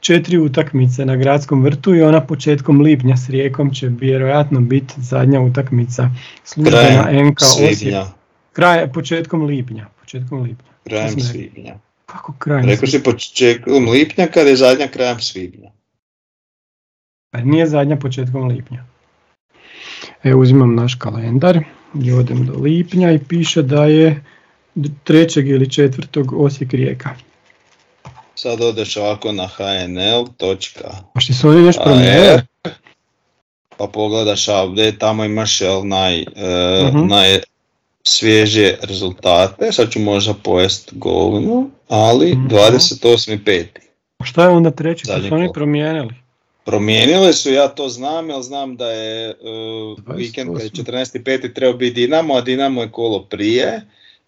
[0.00, 5.40] četiri utakmice na gradskom vrtu i ona početkom lipnja s Rijekom će vjerojatno biti zadnja
[5.40, 6.10] utakmica
[6.44, 7.94] službena Krajem NK Osijek.
[8.52, 9.86] Kraj, početkom lipnja.
[10.00, 10.70] Početkom lipnja.
[10.84, 11.74] Krajem svibnja.
[12.06, 12.66] Kako krajem?
[12.66, 15.70] Rekao si početkom lipnja kad je zadnja krajem svibnja.
[17.30, 18.84] Pa nije zadnja početkom lipnja.
[20.22, 21.64] Evo uzimam naš kalendar
[22.02, 24.24] i odem do lipnja i piše da je
[25.04, 27.10] trećeg ili četvrtog Osijek Rijeka.
[28.42, 30.24] Sad odeš ovako na hnl.
[30.36, 32.40] točka Pa što su oni nešto AR, promijenili?
[33.76, 36.26] pa pogledaš ovdje, tamo imaš jel, naj, e,
[37.08, 42.48] najsvježije rezultate, sad ću možda pojest govnu, ali Mhm.
[42.48, 43.66] 28.5.
[44.16, 45.04] Pa Šta je onda treći?
[45.04, 46.14] Što su oni promijenili?
[46.64, 50.16] Promijenili su, ja to znam, jer znam da je e, 28.
[50.16, 51.54] vikend kad je 14.5.
[51.54, 53.80] trebao biti Dinamo, a Dinamo je kolo prije.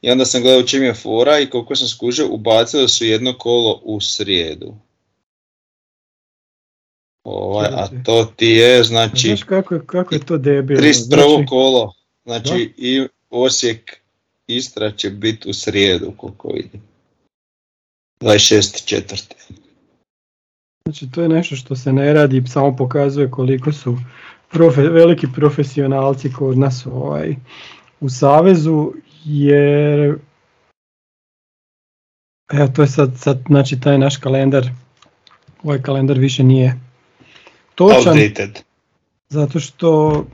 [0.03, 3.81] I onda sam gledao čim je fora i koliko sam skužio, ubacili su jedno kolo
[3.85, 4.75] u srijedu.
[7.25, 10.83] Ovaj, a to ti je, znači, Znaš kako, kako je to debilno?
[10.83, 10.93] 31.
[10.93, 11.95] Znači, kolo,
[12.25, 14.03] znači i Osijek
[14.47, 16.83] Istra će biti u srijedu, koliko vidim.
[18.21, 19.33] 26.4.
[20.85, 23.99] znači to je nešto što se ne radi, samo pokazuje koliko su
[24.53, 27.37] profe- veliki profesionalci kod nas ovaj,
[28.01, 28.93] u Savezu,
[29.25, 30.19] jer
[32.53, 34.67] evo to je sad, sad znači taj naš kalendar,
[35.63, 36.81] ovaj kalendar više nije
[37.75, 38.61] točan Outdated.
[39.29, 40.25] zato što,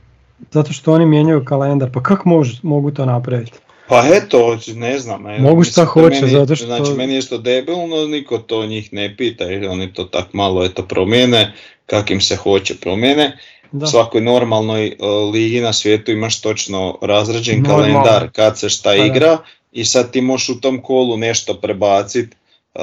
[0.51, 3.53] zato što oni mijenjaju kalendar, pa kako mož- mogu to napraviti?
[3.89, 5.27] Pa eto, ne znam.
[5.27, 8.93] evo, Mogu šta hoće, meni- zato što- Znači, meni je što debilno, niko to njih
[8.93, 11.53] ne pita, jer oni to tak malo eto promijene,
[11.87, 13.39] kak im se hoće promijene.
[13.73, 13.85] Da.
[13.85, 14.97] U svakoj normalnoj e,
[15.33, 18.03] ligi na svijetu imaš točno razrađen Normalno.
[18.03, 19.05] kalendar kad se šta Pa da.
[19.05, 19.39] igra
[19.73, 22.37] i sad ti možeš u tom kolu nešto prebaciti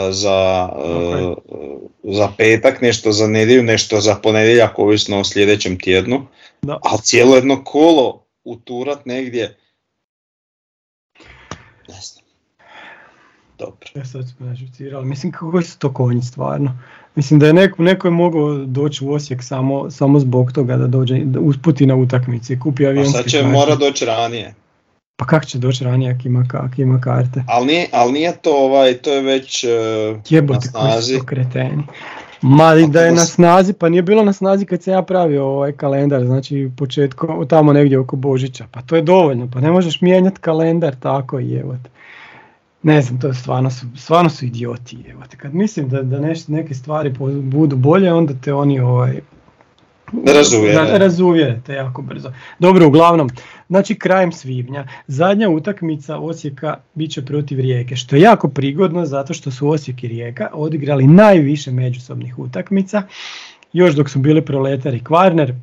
[0.10, 1.80] za, e, Ok.
[2.04, 6.26] za petak, nešto za nedjelju, nešto za ponedjeljak, ovisno o sljedećem tjednu.
[6.62, 6.80] Da.
[6.84, 9.58] Ali cijelo jedno kolo uturat negdje,
[11.88, 12.26] ne znam.
[13.58, 13.90] Dobro.
[13.96, 14.26] Ja sad.
[15.04, 16.80] Mislim kako su to konji stvarno.
[17.16, 20.88] Mislim da je neko, neko je mogao doći u Osijek samo, samo zbog toga da
[20.88, 23.52] dođe da usputi na utakmici kupi A avionske sad će karte.
[23.52, 24.54] mora doći ranije.
[25.18, 27.44] Pa kako će doći ranije ako ima, ako ima karte?
[27.48, 29.70] Ali nije, ali nije to ovaj, to je već na
[30.30, 31.18] Jebote koji su snazi.
[31.20, 31.84] to kreteni.
[32.42, 35.72] Ma da je na snazi, pa nije bilo na snazi kad sam ja pravio ovaj
[35.72, 38.66] kalendar, znači početkom, tamo negdje oko Božića.
[38.72, 41.90] Pa to je dovoljno, pa ne možeš mijenjati kalendar tako i evo te.
[42.86, 45.38] Ne znam, to stvarno su, stvarno su idioti, evo te.
[45.38, 49.20] Kad mislim da, da neš- neke stvari budu bolje, onda te oni ovaj,
[50.36, 50.78] Razuvjere.
[50.78, 52.32] ra- razuvjere te jako brzo.
[52.60, 53.30] Dobro, uglavnom,
[53.68, 59.34] znači krajem svibnja, zadnja utakmica Osijeka bit će protiv Rijeke, što je jako prigodno zato
[59.34, 63.04] što su Osijek i Rijeka odigrali najviše međusobnih utakmica,
[63.74, 65.54] još dok su bili Proletar i Kvarner.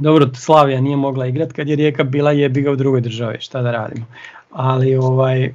[0.00, 3.70] Dobro, Slavija nije mogla igrati kad je Rijeka bila jebiga u drugoj državi, šta da
[3.70, 4.06] radimo.
[4.50, 5.52] Ali ovaj,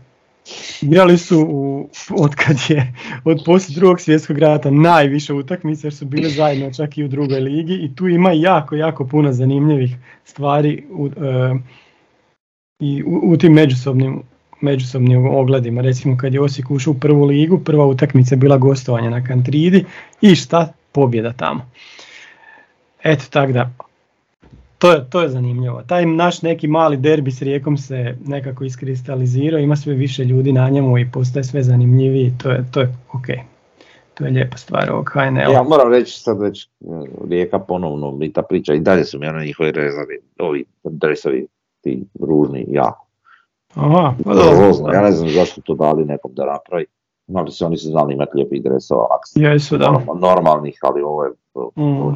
[0.81, 6.05] igrali su u, od kad je od poslije drugog svjetskog rata najviše utakmice jer su
[6.05, 10.83] bili zajedno čak i u drugoj ligi i tu ima jako, jako puno zanimljivih stvari
[10.91, 11.55] u, e,
[12.79, 14.23] i u, u tim međusobnim
[14.61, 15.81] međusobnim ogledima.
[15.81, 19.85] Recimo kad je Osijek ušao u prvu ligu, prva utakmica je bila gostovanje na Kantridi
[20.21, 20.73] i šta?
[20.91, 21.69] Pobjeda tamo.
[23.03, 23.71] Eto tak da,
[24.81, 25.81] to je, to je zanimljivo.
[25.87, 30.69] Taj naš neki mali derbi s Rijekom se nekako iskristalizirao, ima sve više ljudi na
[30.69, 33.25] njemu i postaje sve zanimljiviji, to je, to je ok.
[34.13, 35.51] To je lijepa stvar ovog HNL.
[35.53, 36.67] Ja moram reći sad već e,
[37.29, 41.47] Rijeka ponovno i ta priča i dalje su mi ono njihovi rezovi, ovi dresovi
[41.81, 43.07] ti ružni jako.
[43.75, 44.93] Aha, pa dobro.
[44.93, 46.85] ja ne znam zašto to dali nekom da napravi.
[47.27, 49.85] Imali su oni su znali imati lijepih dresova, aks- Jesu, da.
[49.85, 51.31] normal- normalnih, ali ovo je...
[51.75, 52.15] Mm.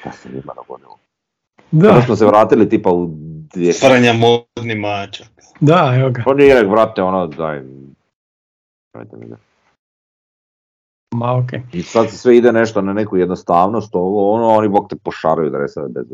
[0.00, 0.98] Šta se njima dogodilo?
[1.70, 3.06] Da, smo se vratili tipa u
[3.54, 3.72] dvije...
[3.72, 5.28] Franja modni mačak.
[5.60, 6.22] da, evo ga.
[6.24, 7.62] Pa nije, vrate, ono, daj...
[8.94, 9.36] Dajte mi da.
[11.14, 11.52] Ma ok.
[11.72, 15.50] I sad se sve ide nešto na neku jednostavnost, ovo, ono, oni bog te pošaraju
[15.50, 16.06] dresove bez.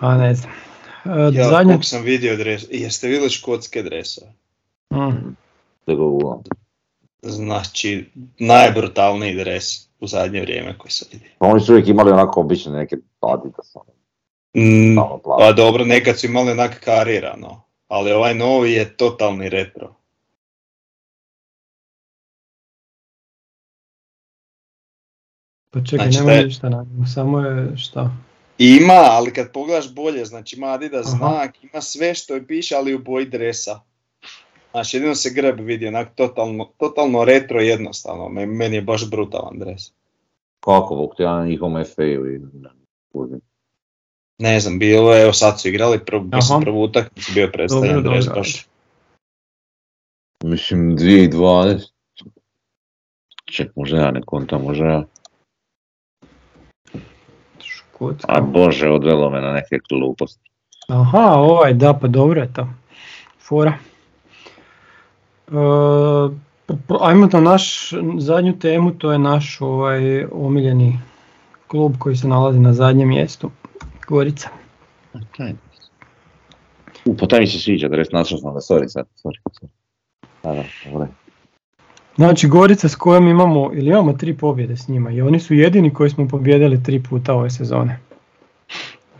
[0.00, 0.52] A ne znam.
[1.04, 1.78] E, Ja zadnje...
[1.82, 4.32] sam vidio dres, jeste vidjeli škotske dresove?
[4.94, 5.36] Mm,
[5.86, 6.42] Da ga uvam.
[7.28, 9.64] Znači, najbrutalniji dres
[10.00, 11.30] u zadnje vrijeme koji sam vidio.
[11.38, 13.74] Pa oni su uvijek imali onako obične neke Adidas,
[14.58, 14.96] Mm,
[15.38, 19.94] pa dobro, nekad su imali onak karirano, ali ovaj novi je totalni retro.
[25.70, 28.10] pa čekaj, Znači, nema ništa na samo je šta?
[28.58, 31.16] Ima, ali kad pogledaš bolje, znači ima Adidas Aha.
[31.16, 33.80] znak, ima sve što je piše, ali u boji dresa.
[34.76, 39.58] Znači, jedino se greb vidi, onak totalno, totalno retro jednostavno, Me- meni je baš brutalan
[39.58, 39.92] dres.
[40.60, 42.40] Kako, te ja na njihovom FA-u i
[44.38, 47.94] ne, znam, bilo je, evo sad su igrali, prv, mislim, prvu utakmicu bio je predstavljen
[47.94, 48.40] Dobro, dres dobro.
[48.40, 48.66] baš.
[50.44, 51.90] Mislim, 2012.
[53.44, 55.04] Ček, možda ja ne kontam, možda ja.
[57.60, 58.32] Škotska.
[58.32, 60.50] A bože, odvelo me na neke gluposti.
[60.88, 62.68] Aha, ovaj, da, pa dobro je to.
[63.38, 63.78] Fora.
[65.48, 70.98] E, ajmo na naš zadnju temu, to je naš ovaj omiljeni
[71.66, 73.50] klub koji se nalazi na zadnjem mjestu,
[74.08, 74.48] Gorica.
[77.04, 79.38] U, pa taj mi se sviđa, dres, našao sam sorry sad, sorry.
[79.44, 79.68] sorry.
[80.42, 81.08] Da, da, dobro.
[82.16, 85.94] Znači Gorica s kojom imamo, ili imamo tri pobjede s njima i oni su jedini
[85.94, 87.98] koji smo pobjedili tri puta ove sezone.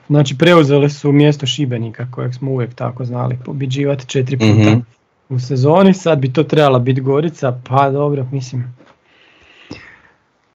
[0.08, 4.80] Znači preuzeli su mjesto Šibenika kojeg smo uvijek tako znali pobjeđivati četiri puta Mhm.
[5.28, 8.76] U sezoni, sad bi to trebala biti Gorica, pa dobro, mislim.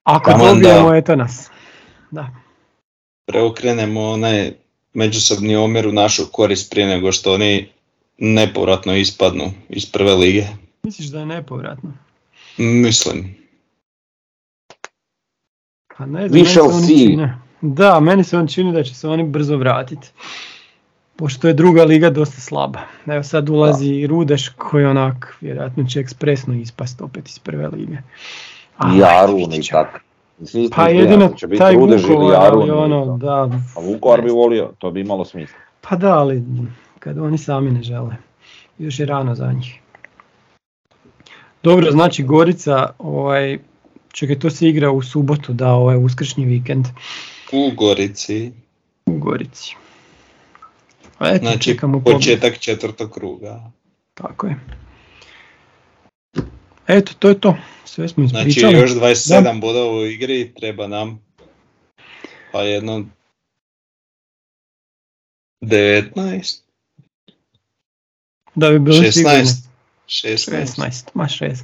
[0.04, 1.50] Ako Taman da- dobijemo, eto nas.
[2.10, 2.30] Da.
[3.26, 4.52] Preokrenemo onaj
[4.94, 7.68] međusobni omjer u našu korist prije nego što oni
[8.18, 10.46] nepovratno ispadnu iz prve lige.
[10.82, 11.92] Misliš da je nepovratno?
[12.58, 13.34] Mislim.
[15.98, 16.96] Pa ne znam, We meni se see.
[16.98, 20.08] čine- Da, meni se on čini da će se oni brzo vratiti.
[21.16, 22.80] Pošto je druga liga dosta slaba.
[23.06, 27.96] Evo sad ulazi i Rudeš koji onak vjerojatno će ekspresno ispast opet iz prve lige.
[28.78, 29.98] A, I Arun i tako.
[30.76, 33.50] Pa jedino da će biti taj Rudež ili Vukovar, ali Arun ili ono, da.
[33.76, 35.58] A Vukovar bi volio, to bi imalo smisla.
[35.80, 36.42] Pa da, ali
[36.98, 38.16] kad oni sami ne žele.
[38.78, 39.80] Još je rano za njih.
[41.62, 43.58] Dobro, znači Gorica, ovaj,
[44.12, 46.86] čekaj, to se igra u subotu, da, ovaj uskršnji vikend
[47.52, 48.52] U Gorici,
[49.06, 49.76] u Gorici.
[51.22, 53.70] A Eto, znači čekamo početak četvrtog kruga.
[54.14, 54.56] Tako je.
[56.86, 57.56] Eto, to je to.
[57.84, 58.74] Sve smo Znači ispričali.
[58.74, 61.20] još 27 bodova u igri, treba nam
[62.52, 63.04] pa jedno
[65.62, 66.60] 19,
[68.54, 69.38] Da bi sigurni.
[69.38, 69.68] 16,
[70.06, 70.50] 16.
[70.76, 71.56] 16, ma 16.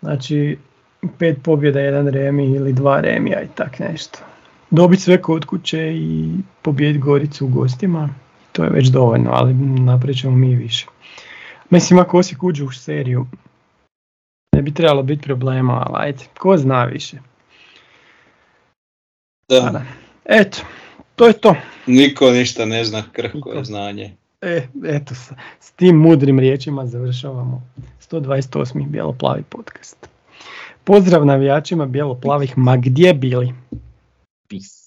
[0.00, 0.58] Znači,
[1.18, 4.18] pet pobjeda, jedan remi ili dva remija i tak nešto.
[4.70, 6.30] Dobiti sve kod kuće i
[6.62, 8.08] pobijediti Goricu u gostima,
[8.58, 10.86] to je već dovoljno, ali napravit ćemo mi više.
[11.70, 13.26] Mislim, ako Osijek uđe u seriju,
[14.56, 17.16] ne bi trebalo biti problema, ali ajde, ko zna više.
[19.48, 19.82] Da, da.
[20.24, 20.58] Eto,
[21.16, 21.54] to je to.
[21.86, 24.16] niko ništa ne zna, krhko je znanje.
[24.40, 27.62] E, eto, s, s tim mudrim riječima završavamo
[28.10, 28.88] 128.
[28.88, 30.08] Bijelo-plavi podcast.
[30.84, 33.54] Pozdrav navijačima bijelo-plavih, ma gdje bili?
[34.48, 34.77] Peace.